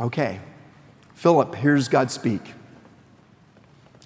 Okay, 0.00 0.40
Philip 1.18 1.56
hears 1.56 1.88
God 1.88 2.12
speak. 2.12 2.54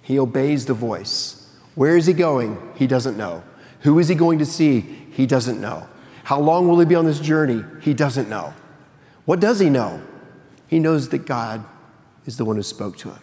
He 0.00 0.18
obeys 0.18 0.64
the 0.64 0.72
voice. 0.72 1.46
Where 1.74 1.94
is 1.94 2.06
he 2.06 2.14
going? 2.14 2.56
He 2.74 2.86
doesn't 2.86 3.18
know. 3.18 3.42
Who 3.80 3.98
is 3.98 4.08
he 4.08 4.14
going 4.14 4.38
to 4.38 4.46
see? 4.46 4.80
He 5.10 5.26
doesn't 5.26 5.60
know. 5.60 5.86
How 6.24 6.40
long 6.40 6.68
will 6.68 6.78
he 6.78 6.86
be 6.86 6.94
on 6.94 7.04
this 7.04 7.20
journey? 7.20 7.64
He 7.82 7.92
doesn't 7.92 8.30
know. 8.30 8.54
What 9.26 9.40
does 9.40 9.60
he 9.60 9.68
know? 9.68 10.00
He 10.68 10.78
knows 10.78 11.10
that 11.10 11.26
God 11.26 11.66
is 12.24 12.38
the 12.38 12.46
one 12.46 12.56
who 12.56 12.62
spoke 12.62 12.96
to 12.98 13.10
him. 13.10 13.22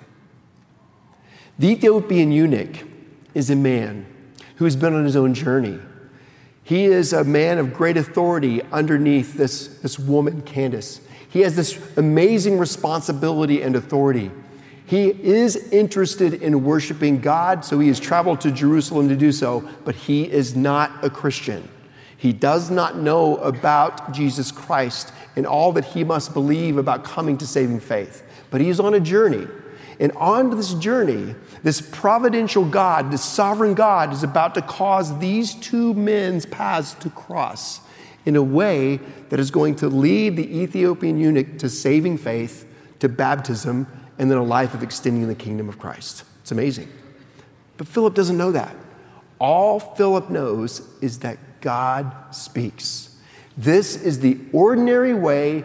The 1.57 1.69
Ethiopian 1.69 2.31
eunuch 2.31 2.85
is 3.33 3.49
a 3.49 3.55
man 3.55 4.05
who 4.57 4.65
has 4.65 4.75
been 4.75 4.93
on 4.93 5.03
his 5.03 5.15
own 5.15 5.33
journey. 5.33 5.79
He 6.63 6.85
is 6.85 7.11
a 7.11 7.23
man 7.23 7.57
of 7.57 7.73
great 7.73 7.97
authority 7.97 8.61
underneath 8.71 9.33
this, 9.33 9.79
this 9.79 9.97
woman, 9.97 10.43
Candace. 10.43 11.01
He 11.29 11.41
has 11.41 11.55
this 11.55 11.79
amazing 11.97 12.57
responsibility 12.57 13.61
and 13.61 13.75
authority. 13.75 14.31
He 14.85 15.09
is 15.09 15.55
interested 15.71 16.33
in 16.33 16.63
worshiping 16.63 17.21
God, 17.21 17.63
so 17.63 17.79
he 17.79 17.89
has 17.89 17.99
traveled 17.99 18.41
to 18.41 18.51
Jerusalem 18.51 19.07
to 19.09 19.15
do 19.15 19.31
so, 19.31 19.69
but 19.85 19.93
he 19.93 20.23
is 20.23 20.55
not 20.55 20.91
a 21.03 21.09
Christian. 21.09 21.69
He 22.17 22.33
does 22.33 22.71
not 22.71 22.97
know 22.97 23.37
about 23.37 24.11
Jesus 24.11 24.51
Christ 24.51 25.13
and 25.35 25.45
all 25.45 25.71
that 25.73 25.85
he 25.85 26.03
must 26.03 26.33
believe 26.33 26.77
about 26.77 27.03
coming 27.03 27.37
to 27.37 27.45
saving 27.45 27.79
faith. 27.79 28.23
But 28.49 28.61
he's 28.61 28.79
on 28.79 28.95
a 28.95 28.99
journey. 28.99 29.47
And 29.99 30.11
on 30.13 30.49
this 30.49 30.73
journey, 30.73 31.35
this 31.61 31.81
providential 31.81 32.65
God, 32.65 33.11
this 33.11 33.23
sovereign 33.23 33.75
God, 33.75 34.11
is 34.11 34.23
about 34.23 34.55
to 34.55 34.61
cause 34.61 35.17
these 35.19 35.53
two 35.53 35.93
men's 35.93 36.45
paths 36.45 36.95
to 36.95 37.09
cross 37.11 37.81
in 38.25 38.35
a 38.35 38.43
way 38.43 38.99
that 39.29 39.39
is 39.39 39.51
going 39.51 39.75
to 39.77 39.87
lead 39.87 40.35
the 40.35 40.59
Ethiopian 40.61 41.19
eunuch 41.19 41.57
to 41.59 41.69
saving 41.69 42.17
faith, 42.17 42.65
to 42.99 43.09
baptism, 43.09 43.87
and 44.17 44.29
then 44.29 44.37
a 44.37 44.43
life 44.43 44.73
of 44.73 44.83
extending 44.83 45.27
the 45.27 45.35
kingdom 45.35 45.69
of 45.69 45.79
Christ. 45.79 46.23
It's 46.41 46.51
amazing. 46.51 46.89
But 47.77 47.87
Philip 47.87 48.13
doesn't 48.13 48.37
know 48.37 48.51
that. 48.51 48.75
All 49.39 49.79
Philip 49.79 50.29
knows 50.29 50.81
is 51.01 51.19
that 51.19 51.37
God 51.61 52.13
speaks. 52.31 53.17
This 53.57 53.95
is 53.95 54.19
the 54.19 54.37
ordinary 54.51 55.13
way 55.13 55.63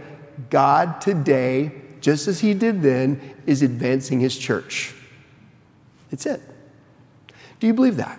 God 0.51 1.01
today, 1.01 1.73
just 2.01 2.29
as 2.29 2.41
He 2.41 2.55
did 2.55 2.83
then, 2.83 3.21
is 3.47 3.63
advancing 3.63 4.21
His 4.21 4.37
church. 4.37 4.95
It's 6.11 6.27
it. 6.27 6.41
Do 7.59 7.67
you 7.67 7.75
believe 7.75 7.97
that? 7.97 8.19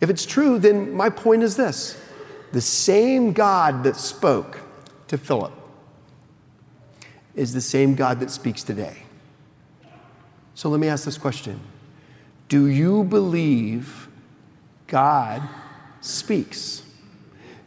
If 0.00 0.10
it's 0.10 0.24
true, 0.24 0.58
then 0.58 0.92
my 0.92 1.10
point 1.10 1.42
is 1.42 1.56
this 1.56 1.99
the 2.52 2.60
same 2.60 3.32
God 3.32 3.84
that 3.84 3.96
spoke 3.96 4.60
to 5.08 5.18
Philip 5.18 5.52
is 7.34 7.52
the 7.52 7.60
same 7.60 7.94
God 7.94 8.20
that 8.20 8.30
speaks 8.30 8.62
today. 8.62 9.04
So 10.54 10.68
let 10.68 10.80
me 10.80 10.88
ask 10.88 11.04
this 11.04 11.18
question 11.18 11.60
Do 12.48 12.66
you 12.66 13.04
believe 13.04 14.08
God 14.86 15.42
speaks? 16.00 16.82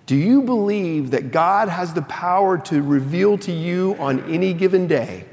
Do 0.05 0.17
you 0.17 0.41
believe 0.41 1.11
that 1.11 1.31
God 1.31 1.69
has 1.69 1.93
the 1.93 2.01
power 2.01 2.57
to 2.57 2.81
reveal 2.81 3.37
to 3.39 3.51
you 3.53 3.95
on 3.99 4.19
any 4.31 4.53
given 4.53 4.85
day? 4.85 5.25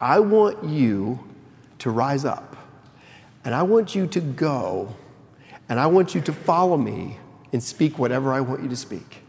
I 0.00 0.20
want 0.20 0.64
you 0.64 1.18
to 1.80 1.90
rise 1.90 2.24
up 2.24 2.56
and 3.44 3.54
I 3.54 3.62
want 3.62 3.94
you 3.94 4.06
to 4.06 4.20
go 4.20 4.94
and 5.68 5.80
I 5.80 5.86
want 5.86 6.14
you 6.14 6.20
to 6.22 6.32
follow 6.32 6.76
me 6.76 7.18
and 7.52 7.62
speak 7.62 7.98
whatever 7.98 8.32
I 8.32 8.40
want 8.40 8.62
you 8.62 8.68
to 8.68 8.76
speak. 8.76 9.22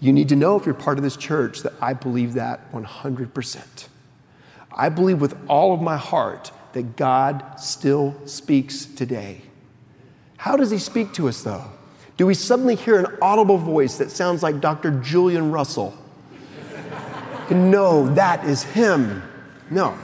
You 0.00 0.12
need 0.12 0.28
to 0.28 0.36
know 0.36 0.56
if 0.56 0.66
you're 0.66 0.74
part 0.74 0.98
of 0.98 1.04
this 1.04 1.16
church 1.16 1.62
that 1.62 1.72
I 1.80 1.94
believe 1.94 2.34
that 2.34 2.72
100%. 2.72 3.88
I 4.72 4.88
believe 4.88 5.20
with 5.20 5.36
all 5.48 5.72
of 5.72 5.80
my 5.80 5.96
heart 5.96 6.50
that 6.72 6.96
God 6.96 7.58
still 7.58 8.14
speaks 8.26 8.84
today. 8.84 9.42
How 10.36 10.56
does 10.56 10.70
He 10.70 10.78
speak 10.78 11.12
to 11.14 11.28
us, 11.28 11.42
though? 11.42 11.64
Do 12.16 12.26
we 12.26 12.34
suddenly 12.34 12.74
hear 12.74 12.98
an 12.98 13.06
audible 13.22 13.58
voice 13.58 13.98
that 13.98 14.10
sounds 14.10 14.42
like 14.42 14.60
Dr. 14.60 14.90
Julian 15.00 15.50
Russell? 15.50 15.96
no, 17.50 18.12
that 18.14 18.44
is 18.44 18.62
Him. 18.62 19.22
No, 19.70 19.96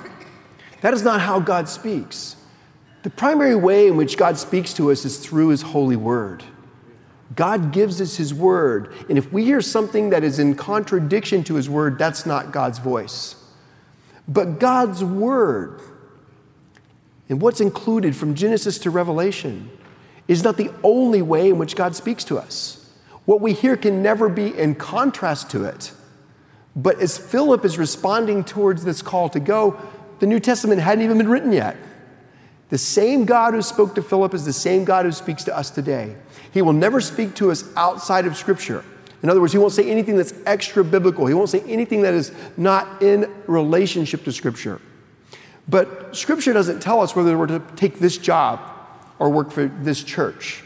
that 0.80 0.94
is 0.94 1.02
not 1.02 1.20
how 1.20 1.40
God 1.40 1.68
speaks. 1.68 2.36
The 3.02 3.10
primary 3.10 3.54
way 3.54 3.88
in 3.88 3.96
which 3.96 4.16
God 4.16 4.38
speaks 4.38 4.72
to 4.74 4.90
us 4.90 5.04
is 5.04 5.18
through 5.18 5.48
His 5.48 5.62
holy 5.62 5.96
word. 5.96 6.44
God 7.34 7.72
gives 7.72 8.00
us 8.00 8.16
His 8.16 8.34
word, 8.34 8.92
and 9.08 9.16
if 9.16 9.32
we 9.32 9.44
hear 9.44 9.60
something 9.60 10.10
that 10.10 10.24
is 10.24 10.38
in 10.38 10.54
contradiction 10.56 11.44
to 11.44 11.54
His 11.54 11.68
word, 11.68 11.98
that's 11.98 12.26
not 12.26 12.52
God's 12.52 12.78
voice. 12.78 13.36
But 14.26 14.58
God's 14.58 15.04
word, 15.04 15.80
and 17.28 17.40
what's 17.40 17.60
included 17.60 18.16
from 18.16 18.34
Genesis 18.34 18.78
to 18.78 18.90
Revelation, 18.90 19.70
is 20.28 20.42
not 20.42 20.56
the 20.56 20.72
only 20.82 21.22
way 21.22 21.50
in 21.50 21.58
which 21.58 21.76
God 21.76 21.94
speaks 21.94 22.24
to 22.24 22.38
us. 22.38 22.76
What 23.24 23.40
we 23.40 23.52
hear 23.52 23.76
can 23.76 24.02
never 24.02 24.28
be 24.28 24.56
in 24.56 24.74
contrast 24.74 25.50
to 25.50 25.64
it. 25.64 25.92
But 26.74 27.00
as 27.00 27.18
Philip 27.18 27.64
is 27.64 27.78
responding 27.78 28.44
towards 28.44 28.84
this 28.84 29.02
call 29.02 29.28
to 29.30 29.40
go, 29.40 29.80
the 30.20 30.26
New 30.26 30.40
Testament 30.40 30.80
hadn't 30.80 31.04
even 31.04 31.18
been 31.18 31.28
written 31.28 31.52
yet. 31.52 31.76
The 32.68 32.78
same 32.78 33.24
God 33.24 33.54
who 33.54 33.62
spoke 33.62 33.96
to 33.96 34.02
Philip 34.02 34.32
is 34.32 34.44
the 34.44 34.52
same 34.52 34.84
God 34.84 35.04
who 35.04 35.12
speaks 35.12 35.42
to 35.44 35.56
us 35.56 35.70
today. 35.70 36.14
He 36.52 36.62
will 36.62 36.72
never 36.72 37.00
speak 37.00 37.34
to 37.36 37.50
us 37.50 37.64
outside 37.76 38.26
of 38.26 38.36
Scripture. 38.36 38.84
In 39.22 39.28
other 39.28 39.40
words, 39.40 39.52
he 39.52 39.58
won't 39.58 39.72
say 39.72 39.90
anything 39.90 40.16
that's 40.16 40.34
extra 40.46 40.82
biblical. 40.82 41.26
He 41.26 41.34
won't 41.34 41.50
say 41.50 41.60
anything 41.66 42.02
that 42.02 42.14
is 42.14 42.32
not 42.56 43.02
in 43.02 43.30
relationship 43.46 44.24
to 44.24 44.32
Scripture. 44.32 44.80
But 45.68 46.16
Scripture 46.16 46.52
doesn't 46.52 46.80
tell 46.80 47.00
us 47.00 47.14
whether 47.14 47.36
we're 47.36 47.46
to 47.46 47.62
take 47.76 47.98
this 47.98 48.16
job 48.16 48.60
or 49.18 49.28
work 49.30 49.50
for 49.50 49.66
this 49.66 50.02
church. 50.02 50.64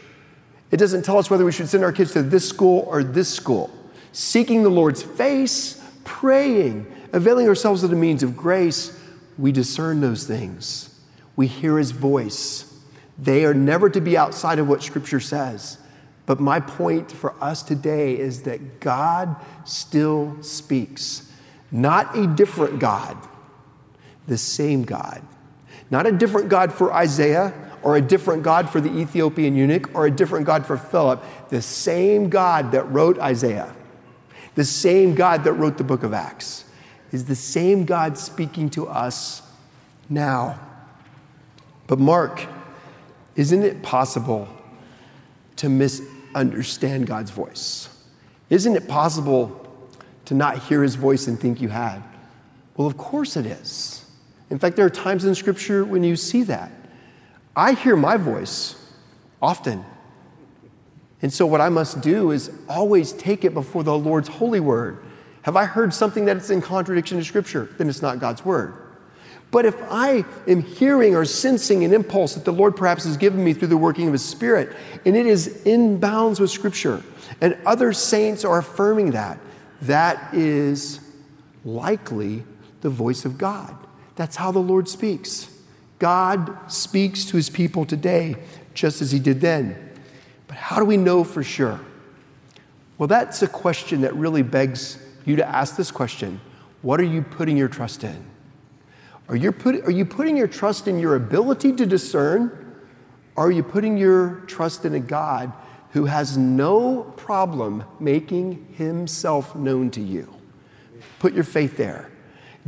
It 0.71 0.77
doesn't 0.77 1.03
tell 1.03 1.17
us 1.17 1.29
whether 1.29 1.45
we 1.45 1.51
should 1.51 1.69
send 1.69 1.83
our 1.83 1.91
kids 1.91 2.13
to 2.13 2.23
this 2.23 2.47
school 2.47 2.85
or 2.87 3.03
this 3.03 3.31
school. 3.31 3.69
Seeking 4.13 4.63
the 4.63 4.69
Lord's 4.69 5.03
face, 5.03 5.83
praying, 6.05 6.91
availing 7.11 7.47
ourselves 7.47 7.83
of 7.83 7.89
the 7.89 7.95
means 7.95 8.23
of 8.23 8.35
grace, 8.35 8.97
we 9.37 9.51
discern 9.51 10.01
those 10.01 10.25
things. 10.25 10.97
We 11.35 11.47
hear 11.47 11.77
His 11.77 11.91
voice. 11.91 12.71
They 13.17 13.45
are 13.45 13.53
never 13.53 13.89
to 13.89 14.01
be 14.01 14.17
outside 14.17 14.59
of 14.59 14.67
what 14.67 14.83
Scripture 14.83 15.19
says. 15.19 15.77
But 16.25 16.39
my 16.39 16.59
point 16.59 17.11
for 17.11 17.35
us 17.41 17.61
today 17.61 18.17
is 18.17 18.43
that 18.43 18.79
God 18.79 19.35
still 19.63 20.41
speaks. 20.41 21.31
Not 21.71 22.17
a 22.17 22.27
different 22.27 22.79
God, 22.79 23.17
the 24.27 24.37
same 24.37 24.83
God. 24.83 25.21
Not 25.91 26.07
a 26.07 26.11
different 26.11 26.49
God 26.49 26.73
for 26.73 26.93
Isaiah, 26.93 27.53
or 27.85 27.95
a 27.95 28.01
different 28.01 28.41
God 28.41 28.67
for 28.71 28.81
the 28.81 28.91
Ethiopian 28.97 29.55
eunuch 29.55 29.93
or 29.93 30.07
a 30.07 30.11
different 30.11 30.47
God 30.47 30.65
for 30.65 30.75
Philip. 30.75 31.23
The 31.49 31.61
same 31.61 32.29
God 32.29 32.71
that 32.71 32.83
wrote 32.91 33.19
Isaiah, 33.19 33.75
the 34.55 34.65
same 34.65 35.13
God 35.13 35.43
that 35.43 35.53
wrote 35.53 35.77
the 35.77 35.83
book 35.83 36.01
of 36.01 36.11
Acts, 36.11 36.65
is 37.11 37.25
the 37.25 37.35
same 37.35 37.85
God 37.85 38.17
speaking 38.17 38.71
to 38.71 38.87
us 38.87 39.43
now. 40.09 40.59
But, 41.85 41.99
Mark, 41.99 42.47
isn't 43.35 43.63
it 43.63 43.81
possible 43.81 44.47
to 45.57 45.69
misunderstand 45.69 47.07
God's 47.07 47.31
voice? 47.31 47.89
Isn't 48.49 48.75
it 48.75 48.87
possible 48.87 49.61
to 50.25 50.33
not 50.33 50.59
hear 50.63 50.83
his 50.83 50.95
voice 50.95 51.27
and 51.27 51.39
think 51.39 51.61
you 51.61 51.69
had? 51.69 52.01
Well, 52.77 52.87
of 52.87 52.97
course 52.97 53.37
it 53.37 53.45
is. 53.45 54.05
In 54.49 54.59
fact, 54.59 54.75
there 54.75 54.85
are 54.85 54.91
times 54.91 55.25
in 55.25 55.35
Scripture 55.35 55.83
when 55.83 56.03
you 56.03 56.15
see 56.15 56.43
that. 56.43 56.71
I 57.55 57.73
hear 57.73 57.95
my 57.95 58.17
voice 58.17 58.75
often. 59.41 59.83
And 61.21 61.33
so, 61.33 61.45
what 61.45 61.61
I 61.61 61.69
must 61.69 62.01
do 62.01 62.31
is 62.31 62.51
always 62.69 63.13
take 63.13 63.45
it 63.45 63.53
before 63.53 63.83
the 63.83 63.97
Lord's 63.97 64.27
holy 64.27 64.59
word. 64.59 65.03
Have 65.43 65.55
I 65.55 65.65
heard 65.65 65.93
something 65.93 66.25
that 66.25 66.37
is 66.37 66.51
in 66.51 66.61
contradiction 66.61 67.17
to 67.17 67.23
Scripture? 67.23 67.69
Then 67.77 67.89
it's 67.89 68.01
not 68.01 68.19
God's 68.19 68.43
word. 68.43 68.84
But 69.55 69.65
if 69.65 69.81
I 69.89 70.25
am 70.49 70.63
hearing 70.63 71.15
or 71.15 71.23
sensing 71.23 71.85
an 71.85 71.93
impulse 71.93 72.33
that 72.33 72.43
the 72.43 72.51
Lord 72.51 72.75
perhaps 72.75 73.05
has 73.05 73.15
given 73.15 73.41
me 73.41 73.53
through 73.53 73.69
the 73.69 73.77
working 73.77 74.05
of 74.07 74.11
His 74.11 74.21
Spirit, 74.21 74.75
and 75.05 75.15
it 75.15 75.25
is 75.25 75.63
in 75.63 75.97
bounds 75.97 76.41
with 76.41 76.49
Scripture, 76.49 77.01
and 77.39 77.57
other 77.65 77.93
saints 77.93 78.43
are 78.43 78.57
affirming 78.57 79.11
that, 79.11 79.39
that 79.83 80.33
is 80.33 80.99
likely 81.63 82.43
the 82.81 82.89
voice 82.89 83.23
of 83.23 83.37
God. 83.37 83.73
That's 84.17 84.35
how 84.35 84.51
the 84.51 84.59
Lord 84.59 84.89
speaks. 84.89 85.49
God 85.99 86.69
speaks 86.69 87.23
to 87.23 87.37
his 87.37 87.49
people 87.49 87.85
today 87.85 88.35
just 88.73 89.01
as 89.01 89.13
he 89.13 89.19
did 89.19 89.39
then. 89.39 89.89
But 90.47 90.57
how 90.57 90.79
do 90.79 90.83
we 90.83 90.97
know 90.97 91.23
for 91.23 91.43
sure? 91.43 91.79
Well, 92.97 93.07
that's 93.07 93.41
a 93.41 93.47
question 93.47 94.01
that 94.01 94.13
really 94.17 94.43
begs 94.43 95.01
you 95.23 95.37
to 95.37 95.47
ask 95.47 95.77
this 95.77 95.91
question 95.91 96.41
What 96.81 96.99
are 96.99 97.03
you 97.03 97.21
putting 97.21 97.55
your 97.55 97.69
trust 97.69 98.03
in? 98.03 98.34
Are 99.27 99.35
you, 99.35 99.51
put, 99.51 99.83
are 99.85 99.91
you 99.91 100.05
putting 100.05 100.37
your 100.37 100.47
trust 100.47 100.87
in 100.87 100.99
your 100.99 101.15
ability 101.15 101.73
to 101.73 101.85
discern? 101.85 102.75
Are 103.35 103.51
you 103.51 103.63
putting 103.63 103.97
your 103.97 104.43
trust 104.47 104.85
in 104.85 104.93
a 104.93 104.99
God 104.99 105.51
who 105.91 106.05
has 106.05 106.37
no 106.37 107.13
problem 107.17 107.83
making 107.99 108.73
himself 108.77 109.55
known 109.55 109.89
to 109.91 110.01
you? 110.01 110.31
Put 111.19 111.33
your 111.33 111.43
faith 111.43 111.75
there. 111.75 112.11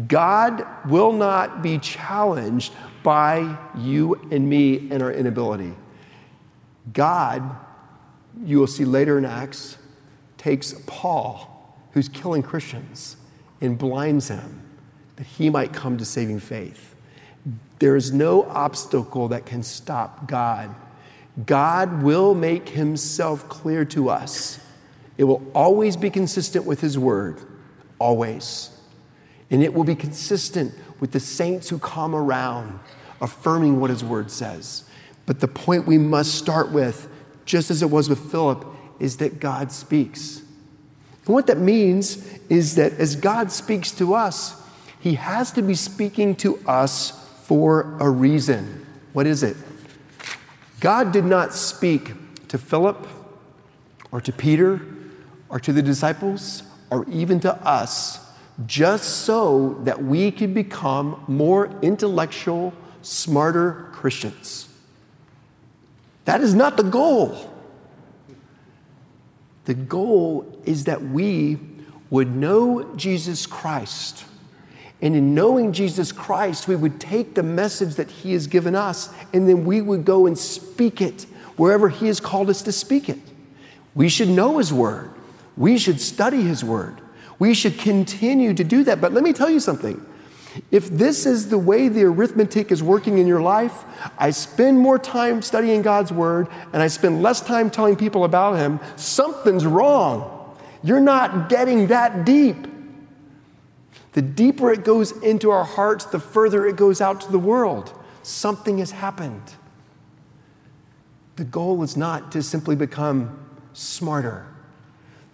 God 0.08 0.65
will 0.88 1.12
not 1.12 1.62
be 1.62 1.78
challenged 1.78 2.74
by 3.04 3.58
you 3.76 4.15
and 4.32 4.50
me 4.50 4.89
and 4.91 5.04
our 5.04 5.12
inability. 5.12 5.74
God, 6.91 7.56
you 8.43 8.60
will 8.60 8.67
see 8.67 8.86
later 8.86 9.17
in 9.17 9.26
Acts, 9.26 9.78
takes 10.38 10.74
Paul, 10.86 11.76
who's 11.91 12.10
killing 12.10 12.43
Christians, 12.43 13.17
and 13.62 13.78
blinds 13.78 14.28
him 14.28 14.66
that 15.17 15.25
he 15.25 15.49
might 15.49 15.73
come 15.73 15.97
to 15.97 16.06
saving 16.06 16.39
faith. 16.39 16.95
There 17.80 17.95
is 17.95 18.12
no 18.12 18.43
obstacle 18.43 19.27
that 19.27 19.45
can 19.45 19.62
stop 19.62 20.27
God. 20.27 20.73
God 21.45 22.01
will 22.01 22.34
make 22.34 22.69
himself 22.69 23.47
clear 23.49 23.86
to 23.86 24.10
us. 24.10 24.60
It 25.17 25.25
will 25.25 25.45
always 25.53 25.97
be 25.97 26.10
consistent 26.10 26.65
with 26.65 26.82
his 26.82 26.97
word, 26.97 27.41
always. 27.99 28.69
And 29.51 29.63
it 29.63 29.73
will 29.73 29.84
be 29.84 29.95
consistent 29.95 30.73
with 30.99 31.12
the 31.12 31.19
saints 31.19 31.69
who 31.69 31.77
come 31.77 32.15
around, 32.15 32.80
affirming 33.21 33.80
what 33.80 33.89
his 33.89 34.03
word 34.03 34.32
says. 34.32 34.84
But 35.25 35.39
the 35.39 35.47
point 35.47 35.86
we 35.86 35.97
must 35.97 36.36
start 36.36 36.71
with, 36.71 37.08
just 37.45 37.69
as 37.69 37.82
it 37.82 37.89
was 37.89 38.10
with 38.10 38.32
Philip, 38.32 38.65
is 38.99 39.17
that 39.17 39.39
God 39.39 39.71
speaks. 39.71 40.41
And 41.25 41.34
what 41.34 41.47
that 41.47 41.58
means 41.58 42.25
is 42.49 42.75
that 42.75 42.93
as 42.93 43.15
God 43.15 43.51
speaks 43.51 43.91
to 43.91 44.13
us, 44.13 44.56
he 45.08 45.15
has 45.15 45.52
to 45.54 45.62
be 45.62 45.74
speaking 45.74 46.36
to 46.36 46.58
us 46.67 47.12
for 47.43 47.98
a 48.02 48.10
reason. 48.10 48.86
What 49.13 49.26
is 49.26 49.41
it? 49.41 49.56
God 50.82 51.13
did 51.13 51.24
not 51.24 51.54
speak 51.54 52.12
to 52.50 52.58
Philip 52.58 53.08
or 54.12 54.20
to 54.20 54.34
Peter 54.34 54.82
or 55.48 55.62
to 55.62 55.72
the 55.72 55.82
disciples 55.82 56.63
or 56.91 57.08
even 57.10 57.39
to 57.39 57.56
us 57.65 58.20
just 58.65 59.24
so 59.24 59.80
that 59.86 60.04
we 60.04 60.30
could 60.30 60.54
become 60.54 61.24
more 61.30 61.70
intellectual, 61.82 62.74
smarter 63.02 63.88
Christians. 63.93 64.67
That 66.26 66.41
is 66.41 66.54
not 66.54 66.76
the 66.76 66.84
goal. 66.84 67.50
The 69.63 69.74
goal 69.74 70.60
is 70.65 70.84
that 70.84 71.02
we 71.02 71.60
would 72.10 72.36
know 72.36 72.93
Jesus 72.98 73.46
Christ. 73.46 74.26
And 75.01 75.15
in 75.15 75.36
knowing 75.36 75.73
Jesus 75.73 76.12
Christ, 76.12 76.67
we 76.67 76.75
would 76.75 76.99
take 76.99 77.36
the 77.36 77.43
message 77.43 77.95
that 77.95 78.10
He 78.10 78.33
has 78.33 78.47
given 78.47 78.75
us 78.75 79.13
and 79.33 79.47
then 79.47 79.65
we 79.65 79.81
would 79.81 80.05
go 80.05 80.25
and 80.25 80.38
speak 80.38 81.01
it 81.01 81.23
wherever 81.55 81.89
He 81.89 82.07
has 82.07 82.19
called 82.19 82.49
us 82.49 82.62
to 82.63 82.71
speak 82.71 83.10
it. 83.10 83.19
We 83.93 84.10
should 84.10 84.29
know 84.29 84.57
His 84.57 84.73
Word, 84.73 85.12
we 85.55 85.77
should 85.77 86.01
study 86.01 86.41
His 86.41 86.63
Word. 86.63 87.01
We 87.39 87.53
should 87.53 87.77
continue 87.77 88.53
to 88.55 88.63
do 88.63 88.83
that. 88.86 88.99
But 88.99 89.13
let 89.13 89.23
me 89.23 89.31
tell 89.31 89.49
you 89.49 89.60
something. 89.60 90.03
If 90.71 90.89
this 90.89 91.27
is 91.27 91.49
the 91.49 91.57
way 91.57 91.88
the 91.88 92.03
arithmetic 92.05 92.71
is 92.71 92.81
working 92.81 93.19
in 93.19 93.27
your 93.27 93.41
life, 93.41 93.83
I 94.17 94.31
spend 94.31 94.79
more 94.79 94.97
time 94.97 95.43
studying 95.43 95.83
God's 95.83 96.12
Word 96.12 96.47
and 96.73 96.81
I 96.81 96.88
spend 96.88 97.21
less 97.21 97.41
time 97.41 97.69
telling 97.69 97.95
people 97.95 98.23
about 98.23 98.57
Him, 98.57 98.79
something's 98.95 99.65
wrong. 99.65 100.57
You're 100.83 100.99
not 100.99 101.49
getting 101.49 101.88
that 101.88 102.25
deep. 102.25 102.67
The 104.17 104.23
deeper 104.23 104.71
it 104.71 104.84
goes 104.84 105.12
into 105.12 105.51
our 105.51 105.63
hearts, 105.63 106.06
the 106.06 106.19
further 106.19 106.65
it 106.65 106.75
goes 106.75 107.01
out 107.01 107.21
to 107.21 107.32
the 107.32 107.38
world. 107.38 107.93
Something 108.23 108.80
has 108.80 108.89
happened. 108.89 109.53
The 111.36 111.43
goal 111.43 111.84
is 111.84 111.95
not 111.95 112.32
to 112.32 112.41
simply 112.41 112.75
become 112.75 113.38
smarter. 113.73 114.47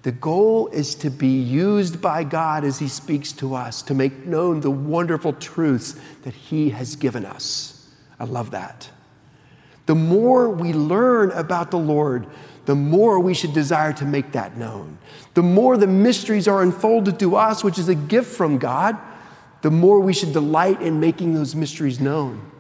The 0.01 0.11
goal 0.11 0.67
is 0.67 0.95
to 0.95 1.09
be 1.09 1.29
used 1.29 2.01
by 2.01 2.25
God 2.25 2.65
as 2.65 2.79
He 2.79 2.89
speaks 2.89 3.31
to 3.31 3.55
us 3.55 3.81
to 3.83 3.93
make 3.93 4.25
known 4.25 4.59
the 4.59 4.69
wonderful 4.69 5.31
truths 5.31 5.95
that 6.23 6.33
He 6.33 6.71
has 6.71 6.97
given 6.97 7.25
us. 7.25 7.89
I 8.19 8.25
love 8.25 8.51
that. 8.51 8.89
The 9.85 9.95
more 9.95 10.49
we 10.49 10.73
learn 10.73 11.31
about 11.31 11.71
the 11.71 11.79
Lord, 11.79 12.27
the 12.65 12.75
more 12.75 13.19
we 13.19 13.33
should 13.33 13.53
desire 13.53 13.93
to 13.93 14.05
make 14.05 14.31
that 14.31 14.57
known. 14.57 14.97
The 15.33 15.43
more 15.43 15.77
the 15.77 15.87
mysteries 15.87 16.47
are 16.47 16.61
unfolded 16.61 17.19
to 17.19 17.35
us, 17.35 17.63
which 17.63 17.77
is 17.77 17.89
a 17.89 17.95
gift 17.95 18.35
from 18.35 18.57
God, 18.57 18.97
the 19.61 19.71
more 19.71 19.99
we 19.99 20.13
should 20.13 20.33
delight 20.33 20.81
in 20.81 20.99
making 20.99 21.33
those 21.33 21.55
mysteries 21.55 21.99
known. 21.99 22.51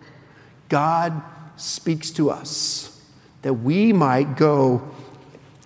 God 0.69 1.21
speaks 1.55 2.11
to 2.11 2.29
us 2.29 3.01
that 3.43 3.53
we 3.53 3.93
might 3.93 4.37
go 4.37 4.81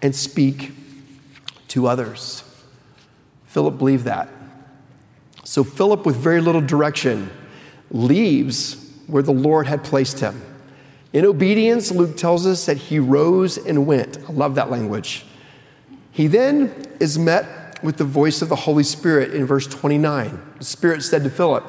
and 0.01 0.15
speak 0.15 0.71
to 1.69 1.87
others. 1.87 2.43
Philip 3.45 3.77
believed 3.77 4.05
that. 4.05 4.29
So 5.43 5.63
Philip, 5.63 6.05
with 6.05 6.15
very 6.15 6.41
little 6.41 6.61
direction, 6.61 7.29
leaves 7.89 8.75
where 9.07 9.23
the 9.23 9.31
Lord 9.31 9.67
had 9.67 9.83
placed 9.83 10.19
him. 10.19 10.41
In 11.13 11.25
obedience, 11.25 11.91
Luke 11.91 12.17
tells 12.17 12.45
us 12.45 12.65
that 12.65 12.77
he 12.77 12.99
rose 12.99 13.57
and 13.57 13.87
went. 13.87 14.17
I 14.27 14.31
love 14.31 14.55
that 14.55 14.69
language. 14.69 15.25
He 16.11 16.27
then 16.27 16.85
is 16.99 17.17
met 17.17 17.81
with 17.83 17.97
the 17.97 18.03
voice 18.03 18.41
of 18.41 18.49
the 18.49 18.55
Holy 18.55 18.83
Spirit 18.83 19.33
in 19.33 19.45
verse 19.45 19.67
29. 19.67 20.41
The 20.57 20.65
Spirit 20.65 21.03
said 21.03 21.23
to 21.23 21.29
Philip, 21.29 21.63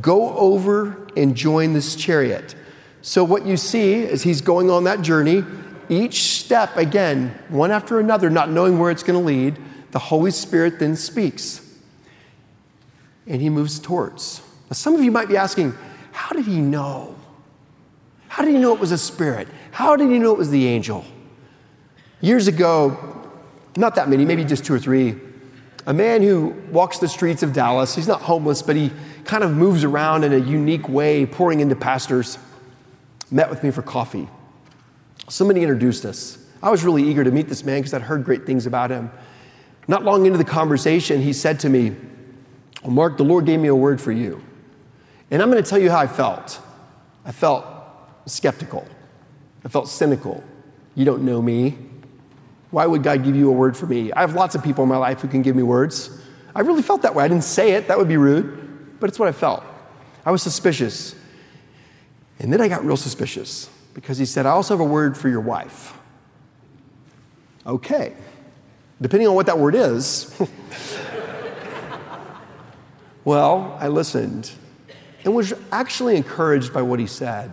Go 0.00 0.36
over 0.36 1.06
and 1.16 1.34
join 1.34 1.72
this 1.72 1.94
chariot. 1.94 2.54
So, 3.02 3.24
what 3.24 3.46
you 3.46 3.56
see 3.56 4.06
as 4.06 4.22
he's 4.22 4.40
going 4.40 4.70
on 4.70 4.84
that 4.84 5.02
journey, 5.02 5.44
each 5.88 6.22
step, 6.22 6.76
again, 6.76 7.38
one 7.48 7.70
after 7.70 7.98
another, 7.98 8.30
not 8.30 8.50
knowing 8.50 8.78
where 8.78 8.90
it's 8.90 9.02
going 9.02 9.18
to 9.18 9.24
lead, 9.24 9.58
the 9.90 9.98
Holy 9.98 10.30
Spirit 10.30 10.78
then 10.78 10.96
speaks. 10.96 11.60
And 13.26 13.40
he 13.40 13.50
moves 13.50 13.78
towards. 13.78 14.40
Now, 14.70 14.74
some 14.74 14.94
of 14.94 15.02
you 15.02 15.10
might 15.10 15.28
be 15.28 15.36
asking, 15.36 15.74
how 16.12 16.30
did 16.34 16.46
he 16.46 16.60
know? 16.60 17.14
How 18.32 18.42
did 18.42 18.54
he 18.54 18.58
know 18.58 18.72
it 18.72 18.80
was 18.80 18.92
a 18.92 18.96
spirit? 18.98 19.46
How 19.72 19.94
did 19.94 20.10
he 20.10 20.18
know 20.18 20.32
it 20.32 20.38
was 20.38 20.48
the 20.48 20.66
angel? 20.66 21.04
Years 22.22 22.48
ago, 22.48 23.28
not 23.76 23.94
that 23.96 24.08
many, 24.08 24.24
maybe 24.24 24.42
just 24.42 24.64
two 24.64 24.72
or 24.72 24.78
three, 24.78 25.16
a 25.84 25.92
man 25.92 26.22
who 26.22 26.56
walks 26.70 26.96
the 26.98 27.08
streets 27.08 27.42
of 27.42 27.52
Dallas, 27.52 27.94
he's 27.94 28.08
not 28.08 28.22
homeless, 28.22 28.62
but 28.62 28.74
he 28.74 28.90
kind 29.26 29.44
of 29.44 29.52
moves 29.52 29.84
around 29.84 30.24
in 30.24 30.32
a 30.32 30.38
unique 30.38 30.88
way, 30.88 31.26
pouring 31.26 31.60
into 31.60 31.76
pastors, 31.76 32.38
met 33.30 33.50
with 33.50 33.62
me 33.62 33.70
for 33.70 33.82
coffee. 33.82 34.26
Somebody 35.28 35.60
introduced 35.60 36.06
us. 36.06 36.38
I 36.62 36.70
was 36.70 36.84
really 36.84 37.02
eager 37.02 37.24
to 37.24 37.30
meet 37.30 37.50
this 37.50 37.66
man 37.66 37.80
because 37.80 37.92
I'd 37.92 38.00
heard 38.00 38.24
great 38.24 38.46
things 38.46 38.64
about 38.64 38.88
him. 38.88 39.10
Not 39.88 40.04
long 40.04 40.24
into 40.24 40.38
the 40.38 40.44
conversation, 40.44 41.20
he 41.20 41.34
said 41.34 41.60
to 41.60 41.68
me, 41.68 41.94
well, 42.82 42.92
Mark, 42.92 43.18
the 43.18 43.24
Lord 43.24 43.44
gave 43.44 43.60
me 43.60 43.68
a 43.68 43.74
word 43.74 44.00
for 44.00 44.10
you. 44.10 44.42
And 45.30 45.42
I'm 45.42 45.50
going 45.50 45.62
to 45.62 45.68
tell 45.68 45.78
you 45.78 45.90
how 45.90 45.98
I 45.98 46.06
felt. 46.06 46.60
I 47.26 47.32
felt 47.32 47.66
skeptical. 48.26 48.86
I 49.64 49.68
felt 49.68 49.88
cynical. 49.88 50.42
You 50.94 51.04
don't 51.04 51.22
know 51.22 51.40
me. 51.40 51.78
Why 52.70 52.86
would 52.86 53.02
God 53.02 53.24
give 53.24 53.36
you 53.36 53.50
a 53.50 53.52
word 53.52 53.76
for 53.76 53.86
me? 53.86 54.12
I 54.12 54.20
have 54.20 54.34
lots 54.34 54.54
of 54.54 54.62
people 54.62 54.82
in 54.82 54.88
my 54.88 54.96
life 54.96 55.20
who 55.20 55.28
can 55.28 55.42
give 55.42 55.54
me 55.54 55.62
words. 55.62 56.20
I 56.54 56.60
really 56.60 56.82
felt 56.82 57.02
that 57.02 57.14
way. 57.14 57.24
I 57.24 57.28
didn't 57.28 57.44
say 57.44 57.72
it, 57.72 57.88
that 57.88 57.98
would 57.98 58.08
be 58.08 58.16
rude, 58.16 59.00
but 59.00 59.08
it's 59.08 59.18
what 59.18 59.28
I 59.28 59.32
felt. 59.32 59.62
I 60.24 60.30
was 60.30 60.42
suspicious. 60.42 61.14
And 62.38 62.52
then 62.52 62.60
I 62.60 62.68
got 62.68 62.84
real 62.84 62.96
suspicious 62.96 63.68
because 63.94 64.18
he 64.18 64.24
said, 64.24 64.46
I 64.46 64.50
also 64.50 64.74
have 64.74 64.80
a 64.80 64.88
word 64.88 65.16
for 65.16 65.28
your 65.28 65.40
wife. 65.40 65.96
Okay. 67.66 68.14
Depending 69.00 69.28
on 69.28 69.34
what 69.34 69.46
that 69.46 69.58
word 69.58 69.74
is. 69.74 70.34
well, 73.24 73.76
I 73.80 73.88
listened 73.88 74.50
and 75.24 75.34
was 75.34 75.52
actually 75.70 76.16
encouraged 76.16 76.72
by 76.72 76.82
what 76.82 76.98
he 76.98 77.06
said. 77.06 77.50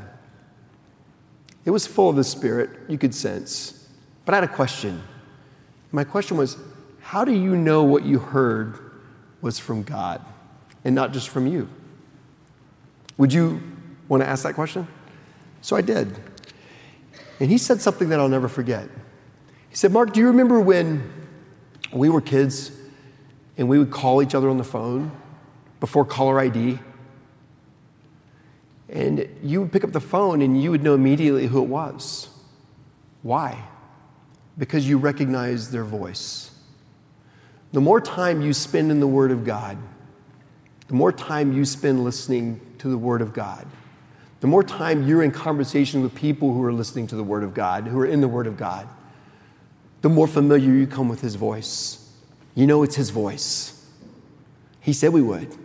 It 1.69 1.71
was 1.71 1.86
full 1.86 2.10
of 2.10 2.15
the 2.15 2.23
Spirit, 2.23 2.71
you 2.88 2.97
could 2.97 3.13
sense. 3.13 3.88
But 4.25 4.34
I 4.34 4.38
had 4.38 4.43
a 4.43 4.51
question. 4.51 5.03
My 5.91 6.03
question 6.03 6.36
was 6.36 6.58
how 6.99 7.23
do 7.23 7.32
you 7.32 7.55
know 7.55 7.84
what 7.84 8.03
you 8.03 8.17
heard 8.17 8.79
was 9.39 9.60
from 9.60 9.84
God 9.84 10.19
and 10.84 10.95
not 10.95 11.13
just 11.13 11.29
from 11.29 11.45
you? 11.45 11.69
Would 13.19 13.32
you 13.32 13.62
want 14.08 14.23
to 14.23 14.27
ask 14.27 14.41
that 14.45 14.55
question? 14.55 14.88
So 15.62 15.75
I 15.75 15.82
did. 15.82 16.17
And 17.39 17.51
he 17.51 17.60
said 17.60 17.84
something 17.84 18.10
that 18.10 18.19
I'll 18.19 18.29
never 18.29 18.47
forget. 18.47 18.89
He 19.69 19.75
said, 19.75 19.91
Mark, 19.91 20.12
do 20.12 20.21
you 20.21 20.25
remember 20.25 20.60
when 20.60 21.08
we 21.91 22.10
were 22.10 22.19
kids 22.19 22.71
and 23.60 23.69
we 23.69 23.77
would 23.77 23.91
call 23.91 24.23
each 24.23 24.34
other 24.34 24.49
on 24.49 24.58
the 24.58 24.63
phone 24.63 25.12
before 25.79 26.03
caller 26.03 26.39
ID? 26.39 26.79
And 28.91 29.28
you 29.43 29.62
would 29.62 29.71
pick 29.71 29.84
up 29.84 29.91
the 29.91 29.99
phone 30.02 30.41
and 30.41 30.62
you 30.62 30.71
would 30.71 30.84
know 30.84 30.95
immediately 30.95 31.47
who 31.47 31.62
it 31.62 31.67
was. 31.67 32.30
Why? 33.21 33.63
Because 34.58 34.88
you 34.88 34.97
recognize 34.97 35.71
their 35.71 35.84
voice. 35.84 36.52
The 37.71 37.82
more 37.82 38.02
time 38.02 38.41
you 38.41 38.54
spend 38.54 38.89
in 38.89 38.99
the 38.99 39.08
Word 39.08 39.32
of 39.32 39.45
God, 39.45 39.78
the 40.88 40.95
more 40.95 41.12
time 41.12 41.54
you 41.54 41.65
spend 41.65 42.04
listening 42.04 42.60
to 42.80 42.89
the 42.89 42.97
Word 42.97 43.21
of 43.21 43.32
God, 43.32 43.67
the 44.39 44.47
more 44.47 44.63
time 44.63 45.08
you're 45.08 45.21
in 45.21 45.32
conversation 45.32 46.02
with 46.02 46.15
people 46.15 46.54
who 46.54 46.63
are 46.63 46.73
listening 46.73 47.06
to 47.08 47.15
the 47.15 47.23
Word 47.23 47.43
of 47.43 47.54
God, 47.54 47.86
who 47.88 47.99
are 47.99 48.06
in 48.06 48.21
the 48.21 48.28
Word 48.28 48.47
of 48.47 48.58
God, 48.58 48.88
the 50.02 50.10
more 50.10 50.28
familiar 50.28 50.71
you 50.71 50.88
come 50.88 51.10
with 51.10 51.21
His 51.21 51.36
voice. 51.36 52.10
You 52.56 52.65
know 52.65 52.82
it's 52.82 52.95
His 52.95 53.12
voice. 53.12 53.86
He 54.80 54.93
said 54.93 55.13
we 55.13 55.21
would. 55.21 55.56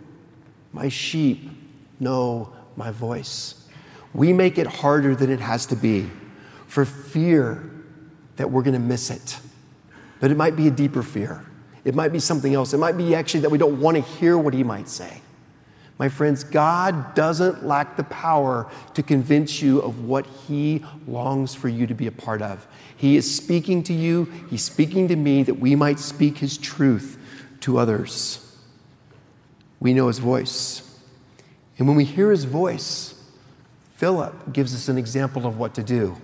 My 0.73 0.89
sheep 0.89 1.49
know 1.99 2.53
my 2.75 2.91
voice. 2.91 3.67
We 4.13 4.33
make 4.33 4.57
it 4.57 4.67
harder 4.67 5.15
than 5.15 5.29
it 5.29 5.39
has 5.39 5.65
to 5.67 5.75
be 5.75 6.09
for 6.67 6.85
fear 6.85 7.69
that 8.37 8.51
we're 8.51 8.63
going 8.63 8.73
to 8.73 8.79
miss 8.79 9.09
it. 9.09 9.39
But 10.19 10.31
it 10.31 10.37
might 10.37 10.55
be 10.55 10.67
a 10.67 10.71
deeper 10.71 11.03
fear. 11.03 11.45
It 11.83 11.95
might 11.95 12.11
be 12.11 12.19
something 12.19 12.53
else. 12.53 12.73
It 12.73 12.77
might 12.77 12.97
be 12.97 13.13
actually 13.13 13.41
that 13.41 13.49
we 13.51 13.57
don't 13.57 13.79
want 13.79 13.95
to 13.97 14.01
hear 14.01 14.37
what 14.37 14.53
He 14.53 14.63
might 14.63 14.89
say. 14.89 15.21
My 15.97 16.09
friends, 16.09 16.43
God 16.43 17.13
doesn't 17.13 17.65
lack 17.65 17.95
the 17.95 18.03
power 18.05 18.69
to 18.95 19.03
convince 19.03 19.61
you 19.61 19.79
of 19.79 20.03
what 20.03 20.25
He 20.25 20.83
longs 21.07 21.55
for 21.55 21.69
you 21.69 21.87
to 21.87 21.93
be 21.93 22.07
a 22.07 22.11
part 22.11 22.41
of. 22.41 22.67
He 22.97 23.15
is 23.15 23.33
speaking 23.33 23.83
to 23.83 23.93
you, 23.93 24.25
He's 24.49 24.63
speaking 24.63 25.07
to 25.07 25.15
me 25.15 25.43
that 25.43 25.59
we 25.59 25.75
might 25.75 25.99
speak 25.99 26.39
His 26.39 26.57
truth 26.57 27.17
to 27.61 27.77
others. 27.77 28.41
We 29.79 29.93
know 29.93 30.07
His 30.07 30.19
voice. 30.19 30.94
And 31.77 31.87
when 31.87 31.97
we 31.97 32.05
hear 32.05 32.31
His 32.31 32.45
voice, 32.45 33.13
Philip 33.95 34.53
gives 34.53 34.73
us 34.73 34.89
an 34.89 34.97
example 34.97 35.45
of 35.45 35.57
what 35.57 35.75
to 35.75 35.83
do. 35.83 36.15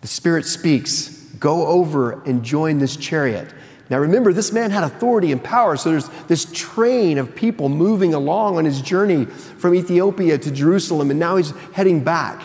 The 0.00 0.08
Spirit 0.08 0.46
speaks, 0.46 1.08
go 1.38 1.66
over 1.66 2.22
and 2.24 2.42
join 2.42 2.78
this 2.78 2.96
chariot. 2.96 3.52
Now 3.90 3.98
remember, 3.98 4.32
this 4.32 4.52
man 4.52 4.70
had 4.70 4.84
authority 4.84 5.30
and 5.30 5.42
power, 5.42 5.76
so 5.76 5.90
there's 5.90 6.08
this 6.26 6.46
train 6.52 7.18
of 7.18 7.34
people 7.34 7.68
moving 7.68 8.14
along 8.14 8.56
on 8.56 8.64
his 8.64 8.80
journey 8.80 9.26
from 9.26 9.74
Ethiopia 9.74 10.38
to 10.38 10.50
Jerusalem, 10.50 11.10
and 11.10 11.20
now 11.20 11.36
he's 11.36 11.52
heading 11.72 12.02
back. 12.02 12.42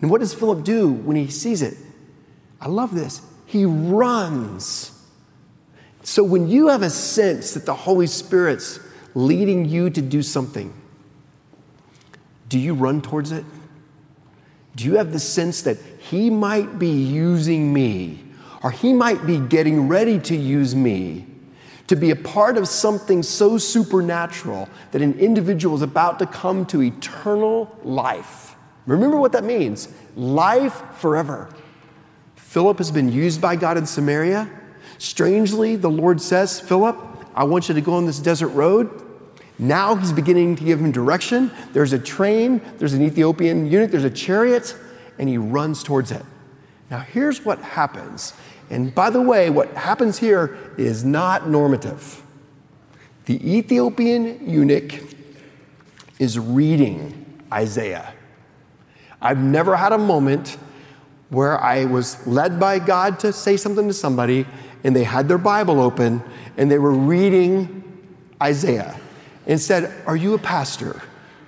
And 0.00 0.10
what 0.10 0.20
does 0.20 0.34
Philip 0.34 0.64
do 0.64 0.90
when 0.92 1.16
he 1.16 1.28
sees 1.28 1.62
it? 1.62 1.76
I 2.60 2.68
love 2.68 2.94
this. 2.94 3.20
He 3.46 3.64
runs. 3.64 4.90
So 6.02 6.24
when 6.24 6.48
you 6.48 6.68
have 6.68 6.82
a 6.82 6.90
sense 6.90 7.54
that 7.54 7.66
the 7.66 7.74
Holy 7.74 8.06
Spirit's 8.06 8.80
leading 9.14 9.66
you 9.66 9.90
to 9.90 10.02
do 10.02 10.22
something, 10.22 10.72
do 12.48 12.58
you 12.58 12.74
run 12.74 13.02
towards 13.02 13.32
it? 13.32 13.44
Do 14.76 14.84
you 14.84 14.96
have 14.96 15.12
the 15.12 15.20
sense 15.20 15.62
that 15.62 15.78
He 15.98 16.30
might 16.30 16.78
be 16.78 16.90
using 16.90 17.72
me 17.72 18.24
or 18.64 18.70
he 18.70 18.94
might 18.94 19.26
be 19.26 19.38
getting 19.38 19.88
ready 19.88 20.18
to 20.18 20.34
use 20.34 20.74
me 20.74 21.26
to 21.86 21.94
be 21.94 22.10
a 22.10 22.16
part 22.16 22.56
of 22.56 22.66
something 22.66 23.22
so 23.22 23.58
supernatural 23.58 24.70
that 24.92 25.02
an 25.02 25.12
individual 25.20 25.76
is 25.76 25.82
about 25.82 26.18
to 26.18 26.26
come 26.26 26.64
to 26.64 26.82
eternal 26.82 27.78
life. 27.84 28.56
Remember 28.86 29.18
what 29.18 29.32
that 29.32 29.44
means 29.44 29.88
life 30.16 30.80
forever. 30.94 31.54
Philip 32.36 32.78
has 32.78 32.90
been 32.90 33.12
used 33.12 33.38
by 33.42 33.54
God 33.54 33.76
in 33.76 33.84
Samaria. 33.84 34.50
Strangely, 34.96 35.76
the 35.76 35.90
Lord 35.90 36.22
says, 36.22 36.58
Philip, 36.58 36.96
I 37.34 37.44
want 37.44 37.68
you 37.68 37.74
to 37.74 37.82
go 37.82 37.92
on 37.92 38.06
this 38.06 38.18
desert 38.18 38.48
road. 38.48 39.03
Now 39.58 39.94
he's 39.94 40.12
beginning 40.12 40.56
to 40.56 40.64
give 40.64 40.80
him 40.80 40.90
direction. 40.90 41.50
There's 41.72 41.92
a 41.92 41.98
train, 41.98 42.60
there's 42.78 42.92
an 42.92 43.02
Ethiopian 43.02 43.66
eunuch, 43.70 43.90
there's 43.90 44.04
a 44.04 44.10
chariot, 44.10 44.76
and 45.18 45.28
he 45.28 45.38
runs 45.38 45.82
towards 45.82 46.10
it. 46.10 46.22
Now, 46.90 46.98
here's 46.98 47.44
what 47.44 47.60
happens 47.60 48.34
and 48.70 48.94
by 48.94 49.10
the 49.10 49.20
way, 49.20 49.50
what 49.50 49.72
happens 49.74 50.18
here 50.18 50.56
is 50.76 51.04
not 51.04 51.48
normative. 51.48 52.22
The 53.26 53.56
Ethiopian 53.56 54.48
eunuch 54.48 55.00
is 56.18 56.38
reading 56.38 57.42
Isaiah. 57.52 58.12
I've 59.20 59.38
never 59.38 59.76
had 59.76 59.92
a 59.92 59.98
moment 59.98 60.58
where 61.30 61.60
I 61.60 61.84
was 61.86 62.26
led 62.26 62.60
by 62.60 62.78
God 62.78 63.18
to 63.20 63.32
say 63.32 63.56
something 63.56 63.88
to 63.88 63.94
somebody 63.94 64.46
and 64.82 64.94
they 64.94 65.04
had 65.04 65.28
their 65.28 65.38
Bible 65.38 65.80
open 65.80 66.22
and 66.56 66.70
they 66.70 66.78
were 66.78 66.92
reading 66.92 67.82
Isaiah 68.42 68.98
and 69.46 69.60
said, 69.60 69.92
Are 70.06 70.16
you 70.16 70.34
a 70.34 70.38
pastor? 70.38 71.02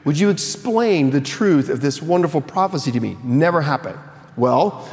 Would 0.05 0.19
you 0.19 0.31
explain 0.31 1.11
the 1.11 1.21
truth 1.21 1.69
of 1.69 1.81
this 1.81 2.01
wonderful 2.01 2.41
prophecy 2.41 2.93
to 2.93 3.01
me? 3.01 3.17
Never 3.25 3.63
happened. 3.63 3.99
Well, 4.37 4.89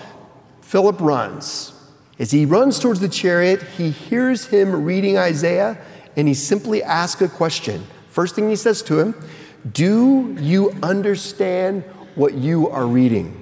Philip 0.61 0.99
runs 0.99 1.73
as 2.19 2.31
he 2.31 2.45
runs 2.45 2.79
towards 2.79 2.99
the 2.99 3.09
chariot, 3.09 3.63
he 3.63 3.89
hears 3.89 4.45
him 4.45 4.85
reading 4.85 5.17
Isaiah 5.17 5.77
and 6.15 6.27
he 6.27 6.33
simply 6.33 6.83
asks 6.83 7.21
a 7.21 7.27
question. 7.27 7.85
First 8.09 8.35
thing 8.35 8.49
he 8.49 8.55
says 8.55 8.83
to 8.83 8.99
him, 8.99 9.15
Do 9.71 10.35
you 10.39 10.71
understand 10.83 11.83
what 12.15 12.35
you 12.35 12.69
are 12.69 12.85
reading? 12.85 13.39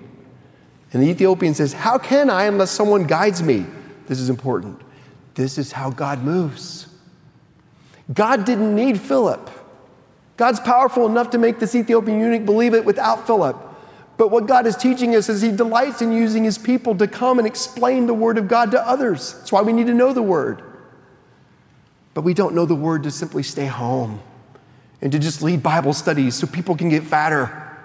And 0.93 1.03
the 1.03 1.07
Ethiopian 1.07 1.53
says, 1.53 1.73
How 1.73 1.97
can 1.97 2.29
I 2.29 2.45
unless 2.45 2.71
someone 2.71 3.03
guides 3.03 3.43
me? 3.43 3.65
This 4.07 4.19
is 4.19 4.29
important. 4.29 4.81
This 5.35 5.57
is 5.57 5.73
how 5.73 5.89
God 5.89 6.23
moves. 6.23 6.87
God 8.11 8.45
didn't 8.45 8.75
need 8.75 8.99
Philip. 8.99 9.49
God's 10.37 10.59
powerful 10.59 11.05
enough 11.05 11.29
to 11.31 11.37
make 11.37 11.59
this 11.59 11.75
Ethiopian 11.75 12.19
eunuch 12.19 12.45
believe 12.45 12.73
it 12.73 12.83
without 12.83 13.27
Philip. 13.27 13.55
But 14.17 14.29
what 14.29 14.47
God 14.47 14.65
is 14.65 14.75
teaching 14.75 15.15
us 15.15 15.29
is 15.29 15.41
He 15.41 15.51
delights 15.51 16.01
in 16.01 16.11
using 16.11 16.43
His 16.43 16.57
people 16.57 16.95
to 16.97 17.07
come 17.07 17.37
and 17.37 17.47
explain 17.47 18.07
the 18.07 18.13
Word 18.13 18.37
of 18.37 18.47
God 18.47 18.71
to 18.71 18.87
others. 18.87 19.33
That's 19.33 19.51
why 19.51 19.61
we 19.61 19.73
need 19.73 19.87
to 19.87 19.93
know 19.93 20.13
the 20.13 20.21
Word. 20.21 20.63
But 22.13 22.21
we 22.21 22.33
don't 22.33 22.55
know 22.55 22.65
the 22.65 22.75
Word 22.75 23.03
to 23.03 23.11
simply 23.11 23.43
stay 23.43 23.67
home 23.67 24.19
and 25.01 25.11
to 25.11 25.19
just 25.19 25.41
lead 25.41 25.63
Bible 25.63 25.93
studies 25.93 26.35
so 26.35 26.47
people 26.47 26.75
can 26.75 26.89
get 26.89 27.03
fatter 27.03 27.77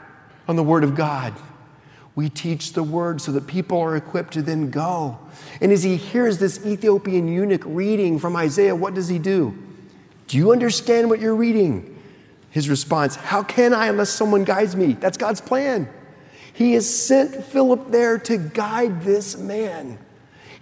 on 0.48 0.56
the 0.56 0.62
Word 0.62 0.84
of 0.84 0.94
God. 0.94 1.34
We 2.14 2.30
teach 2.30 2.72
the 2.72 2.82
Word 2.82 3.20
so 3.20 3.32
that 3.32 3.46
people 3.46 3.80
are 3.80 3.96
equipped 3.96 4.32
to 4.34 4.42
then 4.42 4.70
go. 4.70 5.18
And 5.60 5.70
as 5.70 5.82
he 5.82 5.96
hears 5.96 6.38
this 6.38 6.64
Ethiopian 6.64 7.28
eunuch 7.28 7.62
reading 7.66 8.18
from 8.18 8.34
Isaiah, 8.36 8.74
what 8.74 8.94
does 8.94 9.08
he 9.08 9.18
do? 9.18 9.65
Do 10.28 10.36
you 10.36 10.52
understand 10.52 11.08
what 11.08 11.20
you're 11.20 11.36
reading? 11.36 12.02
His 12.50 12.68
response, 12.68 13.16
How 13.16 13.42
can 13.42 13.74
I 13.74 13.86
unless 13.86 14.10
someone 14.10 14.44
guides 14.44 14.74
me? 14.74 14.94
That's 14.94 15.18
God's 15.18 15.40
plan. 15.40 15.88
He 16.52 16.72
has 16.72 16.88
sent 16.88 17.44
Philip 17.44 17.90
there 17.90 18.18
to 18.20 18.38
guide 18.38 19.02
this 19.02 19.36
man. 19.36 19.98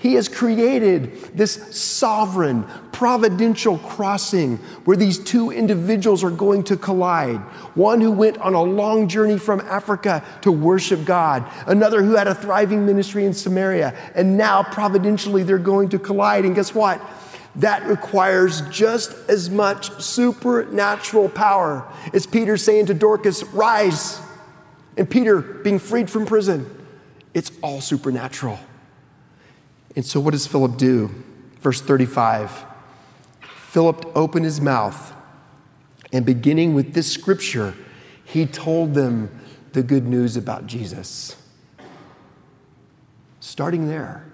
He 0.04 0.14
has 0.14 0.28
created 0.28 1.14
this 1.34 1.54
sovereign, 1.74 2.64
providential 2.92 3.78
crossing 3.78 4.58
where 4.84 4.98
these 4.98 5.18
two 5.18 5.50
individuals 5.50 6.22
are 6.22 6.30
going 6.30 6.64
to 6.64 6.76
collide. 6.76 7.38
One 7.74 8.02
who 8.02 8.10
went 8.10 8.36
on 8.38 8.52
a 8.52 8.62
long 8.62 9.08
journey 9.08 9.38
from 9.38 9.60
Africa 9.60 10.22
to 10.42 10.52
worship 10.52 11.06
God, 11.06 11.50
another 11.66 12.02
who 12.02 12.16
had 12.16 12.26
a 12.26 12.34
thriving 12.34 12.84
ministry 12.84 13.24
in 13.24 13.32
Samaria, 13.32 13.96
and 14.14 14.36
now 14.36 14.62
providentially 14.62 15.42
they're 15.42 15.56
going 15.56 15.88
to 15.88 15.98
collide. 15.98 16.44
And 16.44 16.54
guess 16.54 16.74
what? 16.74 17.00
That 17.56 17.86
requires 17.86 18.62
just 18.68 19.14
as 19.28 19.48
much 19.48 20.02
supernatural 20.02 21.28
power 21.28 21.86
as 22.12 22.26
Peter 22.26 22.56
saying 22.56 22.86
to 22.86 22.94
Dorcas, 22.94 23.44
Rise 23.44 24.20
and 24.96 25.08
Peter 25.08 25.40
being 25.40 25.78
freed 25.78 26.10
from 26.10 26.26
prison. 26.26 26.68
It's 27.32 27.52
all 27.62 27.80
supernatural. 27.80 28.58
And 29.96 30.04
so, 30.04 30.18
what 30.20 30.32
does 30.32 30.46
Philip 30.46 30.76
do? 30.76 31.10
Verse 31.60 31.80
35 31.80 32.64
Philip 33.40 34.12
opened 34.14 34.44
his 34.44 34.60
mouth, 34.60 35.12
and 36.12 36.24
beginning 36.24 36.74
with 36.74 36.94
this 36.94 37.10
scripture, 37.10 37.74
he 38.24 38.46
told 38.46 38.94
them 38.94 39.30
the 39.72 39.82
good 39.82 40.06
news 40.06 40.36
about 40.36 40.66
Jesus. 40.66 41.36
Starting 43.40 43.88
there. 43.88 44.24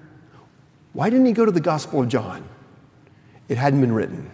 Why 0.92 1.08
didn't 1.08 1.26
he 1.26 1.32
go 1.32 1.44
to 1.46 1.52
the 1.52 1.60
Gospel 1.60 2.02
of 2.02 2.08
John? 2.08 2.46
It 3.50 3.58
hadn't 3.58 3.80
been 3.80 3.92
written. 3.92 4.30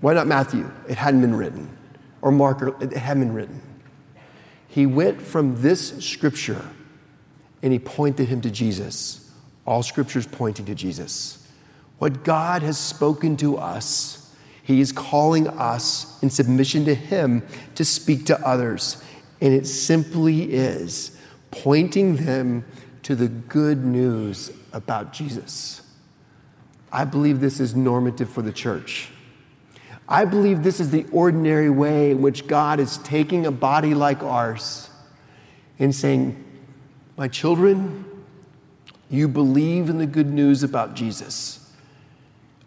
Why 0.00 0.12
not 0.12 0.26
Matthew? 0.26 0.68
It 0.88 0.98
hadn't 0.98 1.20
been 1.20 1.36
written. 1.36 1.74
Or 2.20 2.32
Mark, 2.32 2.82
it 2.82 2.92
hadn't 2.92 3.22
been 3.22 3.32
written. 3.32 3.62
He 4.66 4.86
went 4.86 5.22
from 5.22 5.62
this 5.62 6.04
scripture 6.04 6.68
and 7.62 7.72
he 7.72 7.78
pointed 7.78 8.26
him 8.28 8.40
to 8.40 8.50
Jesus. 8.50 9.32
All 9.64 9.84
scriptures 9.84 10.26
pointing 10.26 10.66
to 10.66 10.74
Jesus. 10.74 11.46
What 11.98 12.24
God 12.24 12.62
has 12.62 12.76
spoken 12.76 13.36
to 13.36 13.56
us, 13.56 14.34
he 14.64 14.80
is 14.80 14.90
calling 14.90 15.46
us 15.46 16.20
in 16.24 16.30
submission 16.30 16.84
to 16.86 16.96
him 16.96 17.46
to 17.76 17.84
speak 17.84 18.26
to 18.26 18.46
others. 18.46 19.00
And 19.40 19.54
it 19.54 19.68
simply 19.68 20.52
is 20.52 21.16
pointing 21.52 22.16
them 22.16 22.64
to 23.04 23.14
the 23.14 23.28
good 23.28 23.84
news 23.84 24.50
about 24.72 25.12
Jesus. 25.12 25.81
I 26.92 27.06
believe 27.06 27.40
this 27.40 27.58
is 27.58 27.74
normative 27.74 28.28
for 28.28 28.42
the 28.42 28.52
church. 28.52 29.08
I 30.06 30.26
believe 30.26 30.62
this 30.62 30.78
is 30.78 30.90
the 30.90 31.06
ordinary 31.10 31.70
way 31.70 32.10
in 32.10 32.20
which 32.20 32.46
God 32.46 32.78
is 32.78 32.98
taking 32.98 33.46
a 33.46 33.50
body 33.50 33.94
like 33.94 34.22
ours 34.22 34.90
and 35.78 35.94
saying, 35.94 36.44
My 37.16 37.28
children, 37.28 38.04
you 39.08 39.26
believe 39.26 39.88
in 39.88 39.96
the 39.96 40.06
good 40.06 40.30
news 40.30 40.62
about 40.62 40.94
Jesus. 40.94 41.72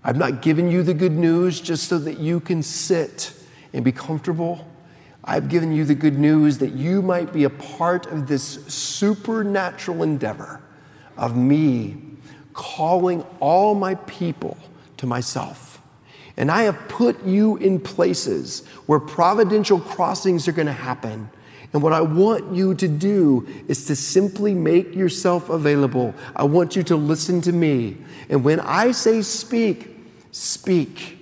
I've 0.03 0.17
not 0.17 0.41
given 0.41 0.71
you 0.71 0.81
the 0.81 0.93
good 0.93 1.11
news 1.11 1.61
just 1.61 1.87
so 1.87 1.99
that 1.99 2.19
you 2.19 2.39
can 2.39 2.63
sit 2.63 3.33
and 3.73 3.85
be 3.85 3.91
comfortable. 3.91 4.67
I've 5.23 5.49
given 5.49 5.71
you 5.71 5.85
the 5.85 5.95
good 5.95 6.17
news 6.17 6.59
that 6.59 6.73
you 6.73 7.01
might 7.01 7.31
be 7.31 7.43
a 7.43 7.49
part 7.49 8.07
of 8.07 8.27
this 8.27 8.65
supernatural 8.67 10.01
endeavor 10.01 10.61
of 11.17 11.35
me 11.35 12.14
calling 12.55 13.21
all 13.39 13.75
my 13.75 13.95
people 13.95 14.57
to 14.97 15.05
myself. 15.05 15.81
And 16.37 16.49
I 16.49 16.63
have 16.63 16.87
put 16.87 17.23
you 17.25 17.57
in 17.57 17.79
places 17.79 18.65
where 18.87 18.99
providential 18.99 19.79
crossings 19.79 20.47
are 20.47 20.51
going 20.51 20.65
to 20.65 20.73
happen. 20.73 21.29
And 21.71 21.83
what 21.83 21.93
I 21.93 22.01
want 22.01 22.53
you 22.53 22.73
to 22.75 22.87
do 22.87 23.47
is 23.67 23.85
to 23.85 23.95
simply 23.95 24.53
make 24.53 24.95
yourself 24.95 25.49
available. 25.49 26.13
I 26.35 26.43
want 26.43 26.75
you 26.75 26.83
to 26.83 26.95
listen 26.95 27.41
to 27.41 27.51
me. 27.51 27.97
And 28.29 28.43
when 28.43 28.59
I 28.61 28.91
say 28.91 29.21
speak, 29.21 29.95
speak. 30.31 31.19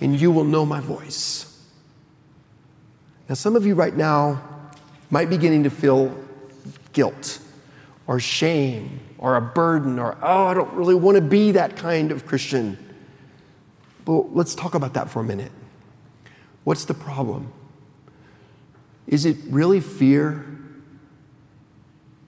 And 0.00 0.20
you 0.20 0.30
will 0.30 0.44
know 0.44 0.64
my 0.64 0.80
voice. 0.80 1.48
Now, 3.28 3.34
some 3.34 3.54
of 3.54 3.64
you 3.66 3.74
right 3.74 3.96
now 3.96 4.42
might 5.10 5.28
be 5.28 5.36
beginning 5.36 5.64
to 5.64 5.70
feel 5.70 6.16
guilt 6.92 7.38
or 8.06 8.18
shame 8.18 9.00
or 9.22 9.36
a 9.36 9.40
burden 9.40 10.00
or, 10.00 10.18
oh, 10.20 10.46
I 10.46 10.52
don't 10.52 10.72
really 10.72 10.96
want 10.96 11.14
to 11.14 11.20
be 11.20 11.52
that 11.52 11.76
kind 11.76 12.10
of 12.10 12.26
Christian. 12.26 12.76
But 14.04 14.34
let's 14.34 14.56
talk 14.56 14.74
about 14.74 14.94
that 14.94 15.08
for 15.08 15.20
a 15.20 15.24
minute. 15.24 15.52
What's 16.64 16.84
the 16.84 16.94
problem? 16.94 17.52
Is 19.06 19.24
it 19.24 19.36
really 19.48 19.78
fear? 19.78 20.44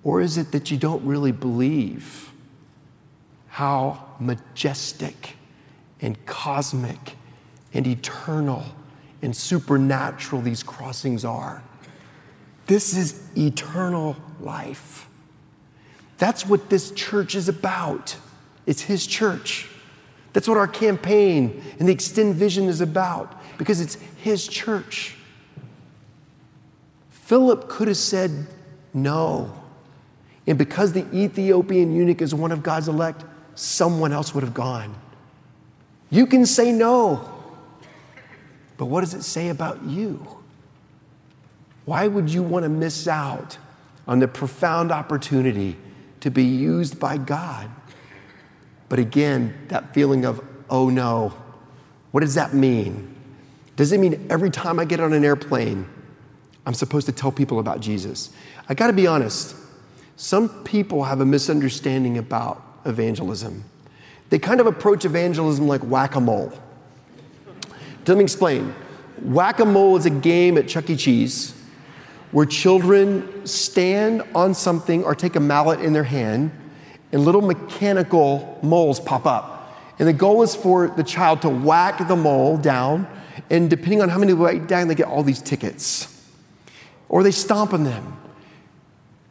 Or 0.04 0.20
is 0.20 0.38
it 0.38 0.52
that 0.52 0.70
you 0.70 0.76
don't 0.76 1.04
really 1.04 1.32
believe 1.32 2.30
how 3.48 4.06
majestic 4.20 5.34
and 6.00 6.24
cosmic 6.26 7.16
and 7.72 7.88
eternal 7.88 8.62
and 9.20 9.34
supernatural 9.34 10.42
these 10.42 10.62
crossings 10.62 11.24
are? 11.24 11.60
This 12.68 12.96
is 12.96 13.20
eternal 13.36 14.14
life. 14.40 15.08
That's 16.24 16.46
what 16.46 16.70
this 16.70 16.90
church 16.92 17.34
is 17.34 17.50
about. 17.50 18.16
It's 18.64 18.80
His 18.80 19.06
church. 19.06 19.68
That's 20.32 20.48
what 20.48 20.56
our 20.56 20.66
campaign 20.66 21.62
and 21.78 21.86
the 21.86 21.92
Extend 21.92 22.36
Vision 22.36 22.64
is 22.64 22.80
about 22.80 23.42
because 23.58 23.78
it's 23.82 23.96
His 24.16 24.48
church. 24.48 25.16
Philip 27.10 27.68
could 27.68 27.88
have 27.88 27.98
said 27.98 28.46
no. 28.94 29.54
And 30.46 30.56
because 30.56 30.94
the 30.94 31.04
Ethiopian 31.14 31.94
eunuch 31.94 32.22
is 32.22 32.34
one 32.34 32.52
of 32.52 32.62
God's 32.62 32.88
elect, 32.88 33.22
someone 33.54 34.10
else 34.10 34.34
would 34.34 34.44
have 34.44 34.54
gone. 34.54 34.94
You 36.08 36.26
can 36.26 36.46
say 36.46 36.72
no. 36.72 37.30
But 38.78 38.86
what 38.86 39.02
does 39.02 39.12
it 39.12 39.24
say 39.24 39.50
about 39.50 39.84
you? 39.84 40.26
Why 41.84 42.08
would 42.08 42.30
you 42.30 42.42
want 42.42 42.62
to 42.62 42.70
miss 42.70 43.06
out 43.06 43.58
on 44.08 44.20
the 44.20 44.28
profound 44.28 44.90
opportunity 44.90 45.76
to 46.24 46.30
be 46.30 46.42
used 46.42 46.98
by 46.98 47.18
God. 47.18 47.68
But 48.88 48.98
again, 48.98 49.54
that 49.68 49.92
feeling 49.92 50.24
of, 50.24 50.42
oh 50.70 50.88
no, 50.88 51.34
what 52.12 52.20
does 52.20 52.34
that 52.36 52.54
mean? 52.54 53.14
Does 53.76 53.92
it 53.92 54.00
mean 54.00 54.26
every 54.30 54.48
time 54.48 54.80
I 54.80 54.86
get 54.86 55.00
on 55.00 55.12
an 55.12 55.22
airplane, 55.22 55.86
I'm 56.64 56.72
supposed 56.72 57.04
to 57.08 57.12
tell 57.12 57.30
people 57.30 57.58
about 57.58 57.80
Jesus? 57.80 58.30
I 58.70 58.72
gotta 58.72 58.94
be 58.94 59.06
honest, 59.06 59.54
some 60.16 60.48
people 60.64 61.04
have 61.04 61.20
a 61.20 61.26
misunderstanding 61.26 62.16
about 62.16 62.62
evangelism. 62.86 63.62
They 64.30 64.38
kind 64.38 64.62
of 64.62 64.66
approach 64.66 65.04
evangelism 65.04 65.68
like 65.68 65.82
whack 65.82 66.14
a 66.14 66.20
mole. 66.20 66.54
Let 68.06 68.16
me 68.16 68.24
explain. 68.24 68.74
Whack 69.20 69.60
a 69.60 69.66
mole 69.66 69.98
is 69.98 70.06
a 70.06 70.10
game 70.10 70.56
at 70.56 70.68
Chuck 70.68 70.88
E. 70.88 70.96
Cheese 70.96 71.54
where 72.34 72.44
children 72.44 73.46
stand 73.46 74.20
on 74.34 74.54
something 74.54 75.04
or 75.04 75.14
take 75.14 75.36
a 75.36 75.40
mallet 75.40 75.78
in 75.80 75.92
their 75.92 76.02
hand 76.02 76.50
and 77.12 77.24
little 77.24 77.40
mechanical 77.40 78.58
moles 78.60 78.98
pop 78.98 79.24
up. 79.24 79.78
And 80.00 80.08
the 80.08 80.12
goal 80.12 80.42
is 80.42 80.56
for 80.56 80.88
the 80.88 81.04
child 81.04 81.42
to 81.42 81.48
whack 81.48 82.08
the 82.08 82.16
mole 82.16 82.56
down, 82.56 83.06
and 83.50 83.70
depending 83.70 84.02
on 84.02 84.08
how 84.08 84.18
many 84.18 84.32
they 84.32 84.38
whack 84.38 84.66
down, 84.66 84.88
they 84.88 84.96
get 84.96 85.06
all 85.06 85.22
these 85.22 85.40
tickets. 85.40 86.28
Or 87.08 87.22
they 87.22 87.30
stomp 87.30 87.72
on 87.72 87.84
them. 87.84 88.20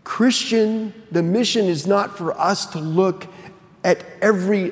Christian, 0.05 0.93
the 1.11 1.21
mission 1.21 1.65
is 1.65 1.85
not 1.85 2.17
for 2.17 2.39
us 2.39 2.67
to 2.67 2.79
look 2.79 3.27
at 3.83 4.01
every 4.21 4.71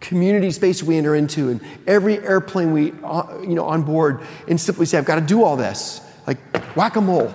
community 0.00 0.50
space 0.50 0.82
we 0.82 0.98
enter 0.98 1.14
into 1.14 1.48
and 1.48 1.62
every 1.86 2.18
airplane 2.18 2.72
we 2.72 2.92
uh, 3.02 3.38
you 3.40 3.54
know 3.54 3.64
on 3.64 3.84
board 3.84 4.20
and 4.48 4.60
simply 4.60 4.84
say 4.84 4.98
i've 4.98 5.04
got 5.04 5.14
to 5.14 5.20
do 5.20 5.44
all 5.44 5.56
this 5.56 6.00
like 6.26 6.38
whack 6.76 6.96
a 6.96 7.00
mole. 7.00 7.34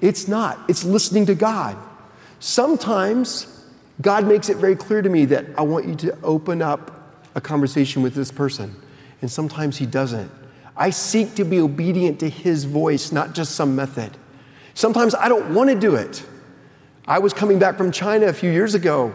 It's 0.00 0.28
not, 0.28 0.58
it's 0.68 0.84
listening 0.84 1.26
to 1.26 1.34
God. 1.34 1.76
Sometimes 2.40 3.64
God 4.00 4.26
makes 4.26 4.48
it 4.48 4.58
very 4.58 4.76
clear 4.76 5.02
to 5.02 5.08
me 5.08 5.24
that 5.26 5.46
I 5.56 5.62
want 5.62 5.86
you 5.86 5.94
to 5.96 6.18
open 6.22 6.62
up 6.62 6.94
a 7.34 7.40
conversation 7.40 8.02
with 8.02 8.14
this 8.14 8.30
person, 8.30 8.74
and 9.20 9.30
sometimes 9.30 9.76
He 9.78 9.86
doesn't. 9.86 10.30
I 10.76 10.90
seek 10.90 11.34
to 11.34 11.44
be 11.44 11.58
obedient 11.58 12.20
to 12.20 12.28
His 12.28 12.64
voice, 12.64 13.10
not 13.10 13.34
just 13.34 13.56
some 13.56 13.74
method. 13.74 14.16
Sometimes 14.74 15.14
I 15.14 15.28
don't 15.28 15.54
want 15.54 15.70
to 15.70 15.78
do 15.78 15.96
it. 15.96 16.24
I 17.06 17.18
was 17.18 17.32
coming 17.32 17.58
back 17.58 17.76
from 17.76 17.90
China 17.90 18.26
a 18.26 18.32
few 18.32 18.50
years 18.50 18.74
ago, 18.74 19.12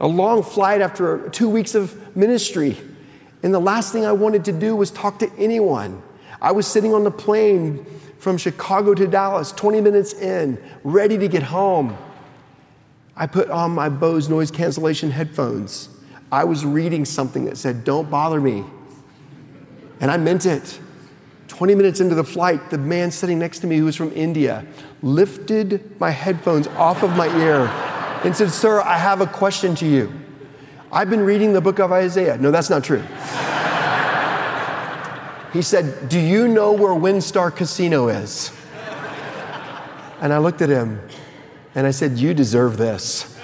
a 0.00 0.06
long 0.06 0.42
flight 0.42 0.80
after 0.80 1.28
two 1.28 1.48
weeks 1.48 1.74
of 1.74 2.16
ministry. 2.16 2.76
And 3.42 3.54
the 3.54 3.60
last 3.60 3.92
thing 3.92 4.04
I 4.04 4.12
wanted 4.12 4.46
to 4.46 4.52
do 4.52 4.74
was 4.74 4.90
talk 4.90 5.20
to 5.20 5.30
anyone. 5.38 6.02
I 6.40 6.52
was 6.52 6.66
sitting 6.66 6.92
on 6.92 7.04
the 7.04 7.10
plane 7.10 7.86
from 8.18 8.38
Chicago 8.38 8.94
to 8.94 9.06
Dallas, 9.06 9.52
20 9.52 9.80
minutes 9.80 10.12
in, 10.14 10.62
ready 10.84 11.18
to 11.18 11.28
get 11.28 11.42
home. 11.42 11.96
I 13.16 13.26
put 13.26 13.50
on 13.50 13.70
my 13.72 13.88
Bose 13.88 14.28
noise 14.28 14.50
cancellation 14.50 15.10
headphones. 15.10 15.88
I 16.30 16.44
was 16.44 16.64
reading 16.64 17.04
something 17.04 17.44
that 17.46 17.56
said, 17.56 17.84
Don't 17.84 18.10
bother 18.10 18.40
me. 18.40 18.64
And 20.00 20.10
I 20.10 20.16
meant 20.16 20.44
it. 20.44 20.80
20 21.48 21.74
minutes 21.74 22.00
into 22.00 22.14
the 22.14 22.24
flight, 22.24 22.70
the 22.70 22.76
man 22.76 23.10
sitting 23.10 23.38
next 23.38 23.60
to 23.60 23.66
me, 23.66 23.78
who 23.78 23.86
was 23.86 23.96
from 23.96 24.12
India, 24.12 24.66
lifted 25.00 25.98
my 25.98 26.10
headphones 26.10 26.66
off 26.68 27.02
of 27.02 27.16
my 27.16 27.28
ear 27.38 27.66
and 28.24 28.36
said, 28.36 28.50
Sir, 28.50 28.80
I 28.80 28.98
have 28.98 29.20
a 29.20 29.26
question 29.26 29.74
to 29.76 29.86
you. 29.86 30.12
I've 30.92 31.08
been 31.08 31.20
reading 31.20 31.52
the 31.52 31.60
book 31.60 31.78
of 31.78 31.92
Isaiah. 31.92 32.36
No, 32.38 32.50
that's 32.50 32.70
not 32.70 32.84
true. 32.84 33.02
He 35.56 35.62
said, 35.62 36.10
Do 36.10 36.20
you 36.20 36.48
know 36.48 36.72
where 36.72 36.92
WinStar 36.92 37.54
Casino 37.56 38.08
is? 38.08 38.52
And 40.20 40.30
I 40.30 40.36
looked 40.36 40.60
at 40.60 40.68
him 40.68 41.00
and 41.74 41.86
I 41.86 41.92
said, 41.92 42.18
You 42.18 42.34
deserve 42.34 42.76
this. 42.76 43.34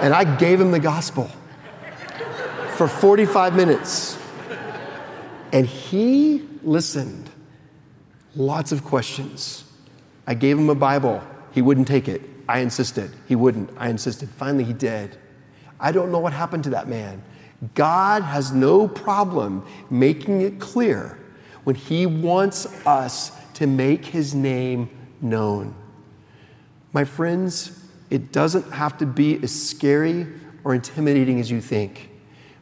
And 0.00 0.14
I 0.14 0.36
gave 0.36 0.60
him 0.60 0.70
the 0.70 0.78
gospel 0.78 1.28
for 2.76 2.86
45 2.86 3.56
minutes. 3.56 4.16
And 5.52 5.66
he 5.66 6.46
listened. 6.62 7.28
Lots 8.36 8.70
of 8.70 8.84
questions. 8.84 9.64
I 10.28 10.34
gave 10.34 10.56
him 10.56 10.70
a 10.70 10.76
Bible. 10.76 11.24
He 11.50 11.60
wouldn't 11.60 11.88
take 11.88 12.06
it. 12.06 12.22
I 12.48 12.60
insisted. 12.60 13.10
He 13.26 13.34
wouldn't. 13.34 13.70
I 13.76 13.88
insisted. 13.88 14.28
Finally, 14.28 14.62
he 14.62 14.72
did. 14.72 15.18
I 15.80 15.90
don't 15.90 16.12
know 16.12 16.20
what 16.20 16.32
happened 16.32 16.62
to 16.64 16.70
that 16.70 16.86
man. 16.86 17.20
God 17.74 18.22
has 18.22 18.52
no 18.52 18.86
problem 18.86 19.66
making 19.90 20.42
it 20.42 20.60
clear 20.60 21.18
when 21.64 21.74
He 21.74 22.06
wants 22.06 22.66
us 22.86 23.32
to 23.54 23.66
make 23.66 24.04
His 24.04 24.34
name 24.34 24.90
known. 25.20 25.74
My 26.92 27.04
friends, 27.04 27.84
it 28.10 28.32
doesn't 28.32 28.72
have 28.72 28.98
to 28.98 29.06
be 29.06 29.42
as 29.42 29.52
scary 29.52 30.26
or 30.64 30.74
intimidating 30.74 31.40
as 31.40 31.50
you 31.50 31.60
think, 31.60 32.10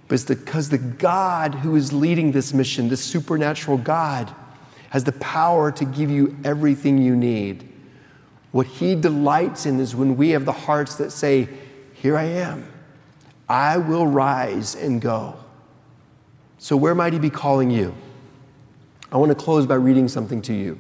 but 0.09 0.15
it's 0.15 0.25
because 0.25 0.71
the 0.71 0.79
God 0.79 1.57
who 1.57 1.77
is 1.77 1.93
leading 1.93 2.33
this 2.33 2.55
mission, 2.55 2.89
this 2.89 3.03
supernatural 3.03 3.79
God, 3.79 4.33
has 4.91 5.05
the 5.05 5.13
power 5.13 5.73
to 5.73 5.85
give 5.85 6.11
you 6.11 6.37
everything 6.45 6.99
you 6.99 7.17
need. 7.17 7.69
What 8.53 8.67
He 8.67 8.95
delights 8.95 9.67
in 9.67 9.81
is 9.81 9.97
when 9.97 10.17
we 10.17 10.31
have 10.31 10.45
the 10.45 10.53
hearts 10.53 10.95
that 10.97 11.11
say, 11.11 11.49
Here 11.95 12.17
I 12.17 12.25
am. 12.25 12.73
I 13.49 13.77
will 13.77 14.07
rise 14.07 14.75
and 14.75 15.01
go. 15.01 15.37
So, 16.59 16.77
where 16.77 16.95
might 16.95 17.13
He 17.13 17.19
be 17.19 17.31
calling 17.31 17.71
you? 17.71 17.95
I 19.13 19.17
want 19.17 19.31
to 19.31 19.35
close 19.35 19.67
by 19.67 19.75
reading 19.75 20.09
something 20.09 20.42
to 20.42 20.55
you. 20.55 20.79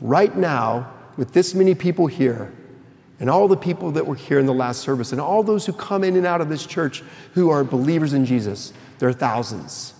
Right 0.00 0.36
now, 0.36 0.92
with 1.16 1.32
this 1.32 1.54
many 1.54 1.74
people 1.74 2.06
here, 2.06 2.52
and 3.18 3.28
all 3.28 3.48
the 3.48 3.56
people 3.56 3.90
that 3.92 4.06
were 4.06 4.14
here 4.14 4.38
in 4.38 4.46
the 4.46 4.54
last 4.54 4.80
service, 4.80 5.12
and 5.12 5.20
all 5.20 5.42
those 5.42 5.66
who 5.66 5.72
come 5.72 6.04
in 6.04 6.16
and 6.16 6.26
out 6.26 6.40
of 6.40 6.48
this 6.48 6.64
church 6.64 7.02
who 7.34 7.50
are 7.50 7.62
believers 7.64 8.14
in 8.14 8.24
Jesus, 8.24 8.72
there 8.98 9.08
are 9.08 9.14
thousands. 9.14 9.94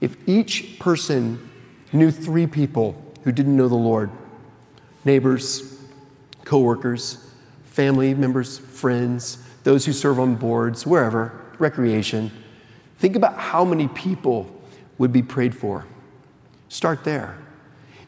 If 0.00 0.16
each 0.28 0.78
person 0.78 1.50
knew 1.92 2.10
three 2.10 2.46
people 2.46 3.02
who 3.24 3.32
didn't 3.32 3.56
know 3.56 3.68
the 3.68 3.74
Lord 3.74 4.10
neighbors, 5.04 5.80
coworkers, 6.44 7.30
family 7.64 8.12
members, 8.14 8.58
friends, 8.58 9.38
those 9.66 9.84
who 9.84 9.92
serve 9.92 10.20
on 10.20 10.36
boards, 10.36 10.86
wherever, 10.86 11.32
recreation. 11.58 12.30
Think 12.98 13.16
about 13.16 13.36
how 13.36 13.64
many 13.64 13.88
people 13.88 14.46
would 14.96 15.12
be 15.12 15.24
prayed 15.24 15.56
for. 15.56 15.84
Start 16.68 17.02
there. 17.02 17.36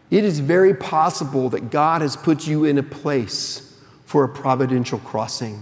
It 0.08 0.22
is 0.22 0.38
very 0.38 0.72
possible 0.72 1.48
that 1.48 1.72
God 1.72 2.00
has 2.00 2.14
put 2.14 2.46
you 2.46 2.64
in 2.64 2.78
a 2.78 2.82
place 2.84 3.76
for 4.04 4.22
a 4.22 4.28
providential 4.28 5.00
crossing, 5.00 5.60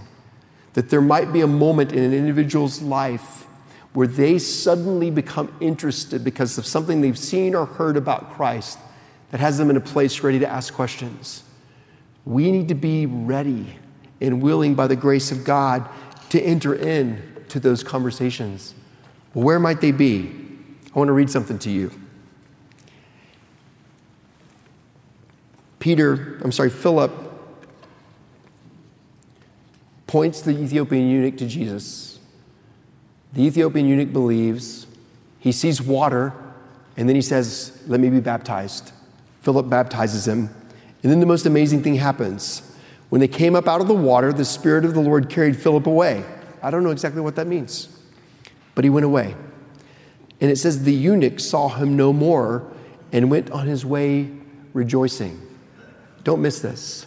that 0.73 0.91
there 0.91 1.01
might 1.01 1.33
be 1.33 1.41
a 1.41 1.47
moment 1.47 1.91
in 1.91 2.03
an 2.03 2.13
individual's 2.13 2.79
life 2.79 3.47
where 3.93 4.05
they 4.05 4.37
suddenly 4.37 5.09
become 5.09 5.51
interested 5.59 6.23
because 6.23 6.59
of 6.59 6.67
something 6.67 7.01
they've 7.01 7.17
seen 7.17 7.55
or 7.55 7.65
heard 7.65 7.97
about 7.97 8.33
Christ 8.33 8.77
that 9.31 9.39
has 9.39 9.57
them 9.57 9.71
in 9.71 9.77
a 9.77 9.81
place 9.81 10.19
ready 10.21 10.37
to 10.37 10.47
ask 10.47 10.75
questions. 10.75 11.41
We 12.23 12.51
need 12.51 12.67
to 12.67 12.75
be 12.75 13.07
ready 13.07 13.79
and 14.21 14.41
willing 14.41 14.75
by 14.75 14.87
the 14.87 14.95
grace 14.95 15.31
of 15.31 15.43
God 15.43 15.87
to 16.29 16.41
enter 16.41 16.73
in 16.73 17.21
to 17.49 17.59
those 17.59 17.83
conversations. 17.83 18.73
Where 19.33 19.59
might 19.59 19.81
they 19.81 19.91
be? 19.91 20.31
I 20.93 20.99
want 20.99 21.09
to 21.09 21.13
read 21.13 21.29
something 21.29 21.59
to 21.59 21.69
you. 21.69 21.91
Peter, 25.79 26.39
I'm 26.41 26.51
sorry, 26.51 26.69
Philip 26.69 27.11
points 30.07 30.41
the 30.41 30.51
Ethiopian 30.51 31.07
eunuch 31.09 31.37
to 31.37 31.47
Jesus. 31.47 32.19
The 33.33 33.43
Ethiopian 33.43 33.87
eunuch 33.87 34.11
believes, 34.11 34.87
he 35.39 35.51
sees 35.51 35.81
water, 35.81 36.33
and 36.95 37.07
then 37.07 37.15
he 37.15 37.21
says, 37.21 37.83
Let 37.87 37.99
me 37.99 38.09
be 38.09 38.19
baptized. 38.19 38.91
Philip 39.41 39.69
baptizes 39.69 40.27
him. 40.27 40.49
And 41.03 41.11
then 41.11 41.19
the 41.19 41.25
most 41.25 41.45
amazing 41.45 41.83
thing 41.83 41.95
happens. 41.95 42.75
When 43.09 43.21
they 43.21 43.27
came 43.27 43.55
up 43.55 43.67
out 43.67 43.81
of 43.81 43.87
the 43.87 43.93
water, 43.93 44.33
the 44.33 44.45
Spirit 44.45 44.83
of 44.83 44.93
the 44.93 44.99
Lord 44.99 45.29
carried 45.29 45.55
Philip 45.55 45.87
away. 45.87 46.25
I 46.61 46.71
don't 46.71 46.83
know 46.83 46.91
exactly 46.91 47.21
what 47.21 47.35
that 47.35 47.47
means, 47.47 47.87
but 48.75 48.83
he 48.83 48.89
went 48.89 49.05
away. 49.05 49.35
And 50.41 50.51
it 50.51 50.57
says 50.57 50.83
the 50.83 50.93
eunuch 50.93 51.39
saw 51.39 51.69
him 51.69 51.95
no 51.95 52.11
more 52.11 52.69
and 53.11 53.31
went 53.31 53.49
on 53.51 53.67
his 53.67 53.85
way 53.85 54.29
rejoicing. 54.73 55.41
Don't 56.23 56.41
miss 56.41 56.59
this. 56.59 57.05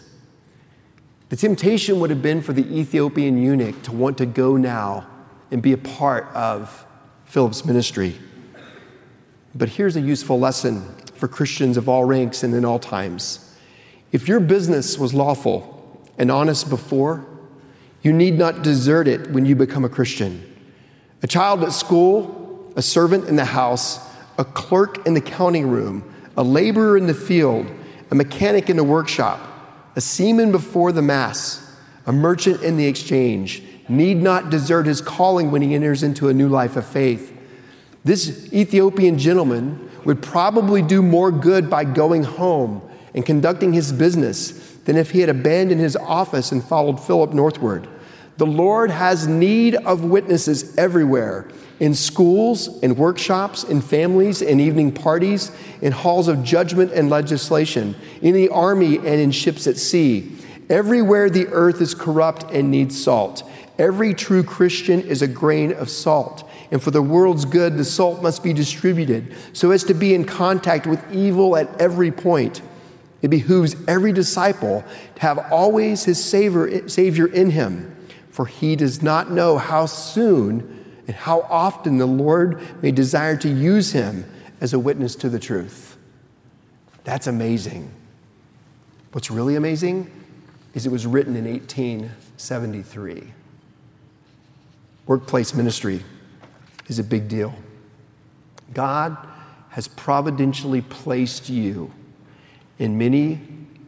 The 1.29 1.35
temptation 1.35 1.99
would 1.99 2.09
have 2.09 2.21
been 2.21 2.41
for 2.41 2.51
the 2.51 2.65
Ethiopian 2.77 3.41
eunuch 3.41 3.83
to 3.83 3.91
want 3.93 4.17
to 4.17 4.25
go 4.25 4.57
now 4.57 5.07
and 5.49 5.61
be 5.61 5.71
a 5.71 5.77
part 5.77 6.25
of 6.33 6.85
Philip's 7.25 7.63
ministry. 7.63 8.15
But 9.53 9.69
here's 9.69 9.95
a 9.95 10.01
useful 10.01 10.39
lesson 10.39 10.93
for 11.15 11.27
Christians 11.27 11.77
of 11.77 11.87
all 11.87 12.03
ranks 12.03 12.43
and 12.43 12.53
in 12.53 12.65
all 12.65 12.79
times. 12.79 13.55
If 14.11 14.27
your 14.27 14.39
business 14.39 14.97
was 14.97 15.13
lawful 15.13 15.80
and 16.17 16.31
honest 16.31 16.69
before, 16.69 17.25
you 18.01 18.13
need 18.13 18.37
not 18.37 18.63
desert 18.63 19.07
it 19.07 19.29
when 19.31 19.45
you 19.45 19.55
become 19.55 19.85
a 19.85 19.89
Christian. 19.89 20.47
A 21.23 21.27
child 21.27 21.63
at 21.63 21.71
school, 21.71 22.71
a 22.75 22.81
servant 22.81 23.27
in 23.27 23.35
the 23.35 23.45
house, 23.45 23.99
a 24.37 24.43
clerk 24.43 25.05
in 25.05 25.13
the 25.13 25.21
counting 25.21 25.69
room, 25.69 26.03
a 26.35 26.43
laborer 26.43 26.97
in 26.97 27.07
the 27.07 27.13
field, 27.13 27.67
a 28.09 28.15
mechanic 28.15 28.69
in 28.69 28.77
the 28.77 28.83
workshop, 28.83 29.39
a 29.95 30.01
seaman 30.01 30.51
before 30.51 30.91
the 30.91 31.01
mast, 31.01 31.61
a 32.05 32.11
merchant 32.11 32.61
in 32.63 32.77
the 32.77 32.87
exchange, 32.87 33.61
need 33.87 34.17
not 34.17 34.49
desert 34.49 34.85
his 34.85 35.01
calling 35.01 35.51
when 35.51 35.61
he 35.61 35.75
enters 35.75 36.01
into 36.01 36.29
a 36.29 36.33
new 36.33 36.47
life 36.47 36.75
of 36.75 36.85
faith. 36.85 37.37
This 38.03 38.51
Ethiopian 38.51 39.19
gentleman 39.19 39.89
would 40.05 40.21
probably 40.21 40.81
do 40.81 41.03
more 41.03 41.31
good 41.31 41.69
by 41.69 41.83
going 41.83 42.23
home 42.23 42.81
and 43.13 43.25
conducting 43.25 43.73
his 43.73 43.91
business 43.91 44.70
than 44.85 44.97
if 44.97 45.11
he 45.11 45.19
had 45.19 45.29
abandoned 45.29 45.81
his 45.81 45.95
office 45.95 46.51
and 46.51 46.63
followed 46.63 46.99
Philip 46.99 47.33
northward. 47.33 47.87
The 48.37 48.45
Lord 48.47 48.89
has 48.89 49.27
need 49.27 49.75
of 49.75 50.03
witnesses 50.03 50.75
everywhere 50.77 51.47
in 51.79 51.95
schools, 51.95 52.79
in 52.81 52.95
workshops, 52.95 53.63
in 53.63 53.81
families, 53.81 54.43
in 54.43 54.59
evening 54.59 54.91
parties, 54.91 55.51
in 55.81 55.91
halls 55.91 56.27
of 56.27 56.43
judgment 56.43 56.91
and 56.91 57.09
legislation, 57.09 57.95
in 58.21 58.35
the 58.35 58.49
army 58.49 58.97
and 58.97 59.07
in 59.07 59.31
ships 59.31 59.65
at 59.65 59.77
sea. 59.77 60.37
Everywhere 60.69 61.29
the 61.29 61.47
earth 61.47 61.81
is 61.81 61.95
corrupt 61.95 62.43
and 62.51 62.69
needs 62.69 63.03
salt. 63.03 63.43
Every 63.79 64.13
true 64.13 64.43
Christian 64.43 65.01
is 65.01 65.23
a 65.23 65.27
grain 65.27 65.73
of 65.73 65.89
salt. 65.89 66.47
And 66.69 66.81
for 66.81 66.91
the 66.91 67.01
world's 67.01 67.45
good, 67.45 67.77
the 67.77 67.83
salt 67.83 68.21
must 68.21 68.43
be 68.43 68.53
distributed 68.53 69.35
so 69.53 69.71
as 69.71 69.83
to 69.85 69.95
be 69.95 70.13
in 70.13 70.23
contact 70.23 70.85
with 70.85 71.03
evil 71.11 71.57
at 71.57 71.81
every 71.81 72.11
point. 72.11 72.61
It 73.21 73.29
behooves 73.29 73.75
every 73.87 74.11
disciple 74.11 74.83
to 75.15 75.21
have 75.21 75.37
always 75.51 76.05
his 76.05 76.23
savior, 76.23 76.67
in 77.27 77.51
him, 77.51 77.95
for 78.29 78.45
he 78.45 78.75
does 78.75 79.01
not 79.01 79.31
know 79.31 79.57
how 79.57 79.85
soon 79.85 81.01
and 81.07 81.15
how 81.15 81.41
often 81.41 81.97
the 81.97 82.05
Lord 82.05 82.59
may 82.81 82.91
desire 82.91 83.37
to 83.37 83.49
use 83.49 83.91
him 83.91 84.25
as 84.59 84.73
a 84.73 84.79
witness 84.79 85.15
to 85.17 85.29
the 85.29 85.39
truth. 85.39 85.97
That's 87.03 87.27
amazing. 87.27 87.91
What's 89.11 89.29
really 89.29 89.55
amazing 89.55 90.09
is 90.73 90.85
it 90.85 90.91
was 90.91 91.05
written 91.05 91.35
in 91.35 91.45
1873. 91.45 93.33
Workplace 95.05 95.53
ministry 95.53 96.03
is 96.87 96.97
a 96.97 97.03
big 97.03 97.27
deal. 97.27 97.53
God 98.73 99.17
has 99.69 99.87
providentially 99.87 100.81
placed 100.81 101.49
you 101.49 101.91
in 102.81 102.97
many 102.97 103.39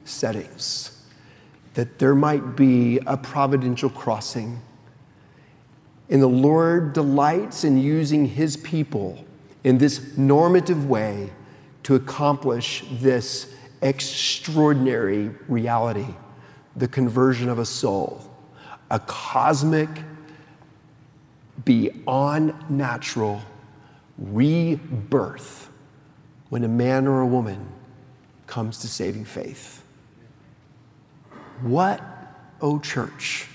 settings 0.05 1.03
that 1.73 1.97
there 1.97 2.13
might 2.13 2.55
be 2.55 2.99
a 3.07 3.17
providential 3.17 3.89
crossing. 3.89 4.61
And 6.11 6.21
the 6.21 6.27
Lord 6.27 6.93
delights 6.93 7.63
in 7.63 7.79
using 7.79 8.27
his 8.27 8.55
people 8.55 9.25
in 9.63 9.79
this 9.79 10.15
normative 10.15 10.87
way 10.87 11.31
to 11.81 11.95
accomplish 11.95 12.85
this 12.91 13.55
extraordinary 13.81 15.29
reality 15.47 16.13
the 16.75 16.87
conversion 16.87 17.49
of 17.49 17.57
a 17.57 17.65
soul, 17.65 18.21
a 18.91 18.99
cosmic, 18.99 19.89
beyond 21.65 22.53
natural 22.69 23.41
rebirth 24.19 25.71
when 26.49 26.63
a 26.63 26.67
man 26.67 27.07
or 27.07 27.21
a 27.21 27.27
woman 27.27 27.67
comes 28.53 28.77
to 28.79 28.87
saving 28.87 29.25
faith. 29.25 29.83
What, 31.61 32.01
oh 32.61 32.79
church, 32.79 33.47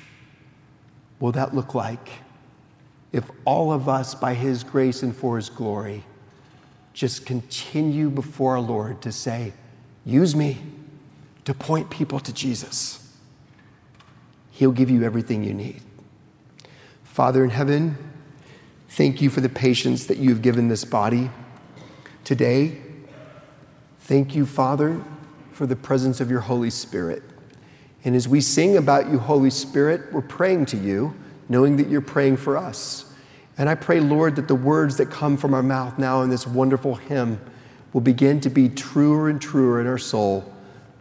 will 1.21 1.33
that 1.33 1.55
look 1.55 1.75
like? 1.75 2.09
if 3.13 3.25
all 3.45 3.73
of 3.73 3.89
us, 3.89 4.15
by 4.15 4.35
His 4.35 4.63
grace 4.63 5.03
and 5.03 5.15
for 5.17 5.37
His 5.37 5.49
glory, 5.49 6.05
just 6.93 7.25
continue 7.25 8.11
before 8.11 8.57
our 8.57 8.61
Lord 8.61 9.01
to 9.03 9.13
say, 9.13 9.53
Use 10.05 10.35
me 10.35 10.59
to 11.45 11.55
point 11.55 11.91
people 11.91 12.19
to 12.21 12.33
Jesus. 12.33 13.17
He'll 14.51 14.73
give 14.73 14.91
you 14.91 15.05
everything 15.05 15.45
you 15.45 15.55
need. 15.55 15.83
Father 17.05 17.45
in 17.45 17.51
heaven, 17.51 17.97
thank 18.89 19.21
you 19.21 19.31
for 19.31 19.41
the 19.41 19.49
patience 19.49 20.07
that 20.07 20.19
you've 20.19 20.43
given 20.43 20.69
this 20.69 20.85
body 20.85 21.31
today. 22.25 22.81
Thank 24.09 24.35
you, 24.35 24.47
Father, 24.47 25.03
for 25.53 25.67
the 25.67 25.77
presence 25.77 26.19
of 26.19 26.31
your 26.31 26.41
Holy 26.41 26.71
Spirit. 26.71 27.23
And 28.05 28.17
as 28.17 28.27
we 28.27 28.41
sing 28.41 28.79
about 28.79 29.11
you, 29.11 29.19
Holy 29.19 29.51
Spirit, 29.51 30.11
we're 30.15 30.23
praying 30.23 30.65
to 30.67 30.79
you 30.79 31.15
knowing 31.51 31.77
that 31.77 31.91
you're 31.91 32.01
praying 32.01 32.39
for 32.39 32.57
us. 32.57 33.13
And 33.59 33.69
I 33.69 33.75
pray, 33.75 34.01
Lord, 34.01 34.37
that 34.37 34.49
the 34.49 34.55
words 34.55 34.97
that 34.97 35.11
come 35.11 35.37
from 35.37 35.53
our 35.53 35.63
mouth 35.63 35.99
now 35.99 36.23
in 36.23 36.31
this 36.31 36.47
wonderful 36.47 36.95
hymn 36.95 37.39
will 37.93 38.01
begin 38.01 38.41
to 38.41 38.49
be 38.49 38.71
truer 38.71 39.29
and 39.29 39.43
truer 39.43 39.79
in 39.79 39.87
our 39.87 39.99
soul, 39.99 40.51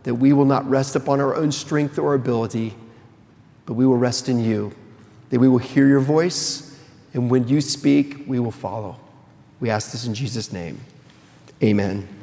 that 0.04 0.16
we 0.16 0.34
will 0.34 0.44
not 0.44 0.70
rest 0.70 0.98
upon 0.98 1.22
our 1.22 1.34
own 1.34 1.54
strength 1.54 1.98
or 1.98 2.14
ability, 2.14 2.76
but 3.66 3.76
we 3.76 3.86
will 3.86 3.98
rest 3.98 4.28
in 4.28 4.44
you, 4.44 4.74
that 5.30 5.40
we 5.40 5.48
will 5.48 5.60
hear 5.60 5.88
your 5.88 6.02
voice, 6.02 6.78
and 7.14 7.32
when 7.32 7.48
you 7.48 7.62
speak, 7.62 8.26
we 8.28 8.38
will 8.38 8.52
follow. 8.52 9.00
We 9.62 9.70
ask 9.70 9.94
this 9.94 10.06
in 10.06 10.14
Jesus' 10.14 10.52
name. 10.52 10.82
Amen. 11.64 12.17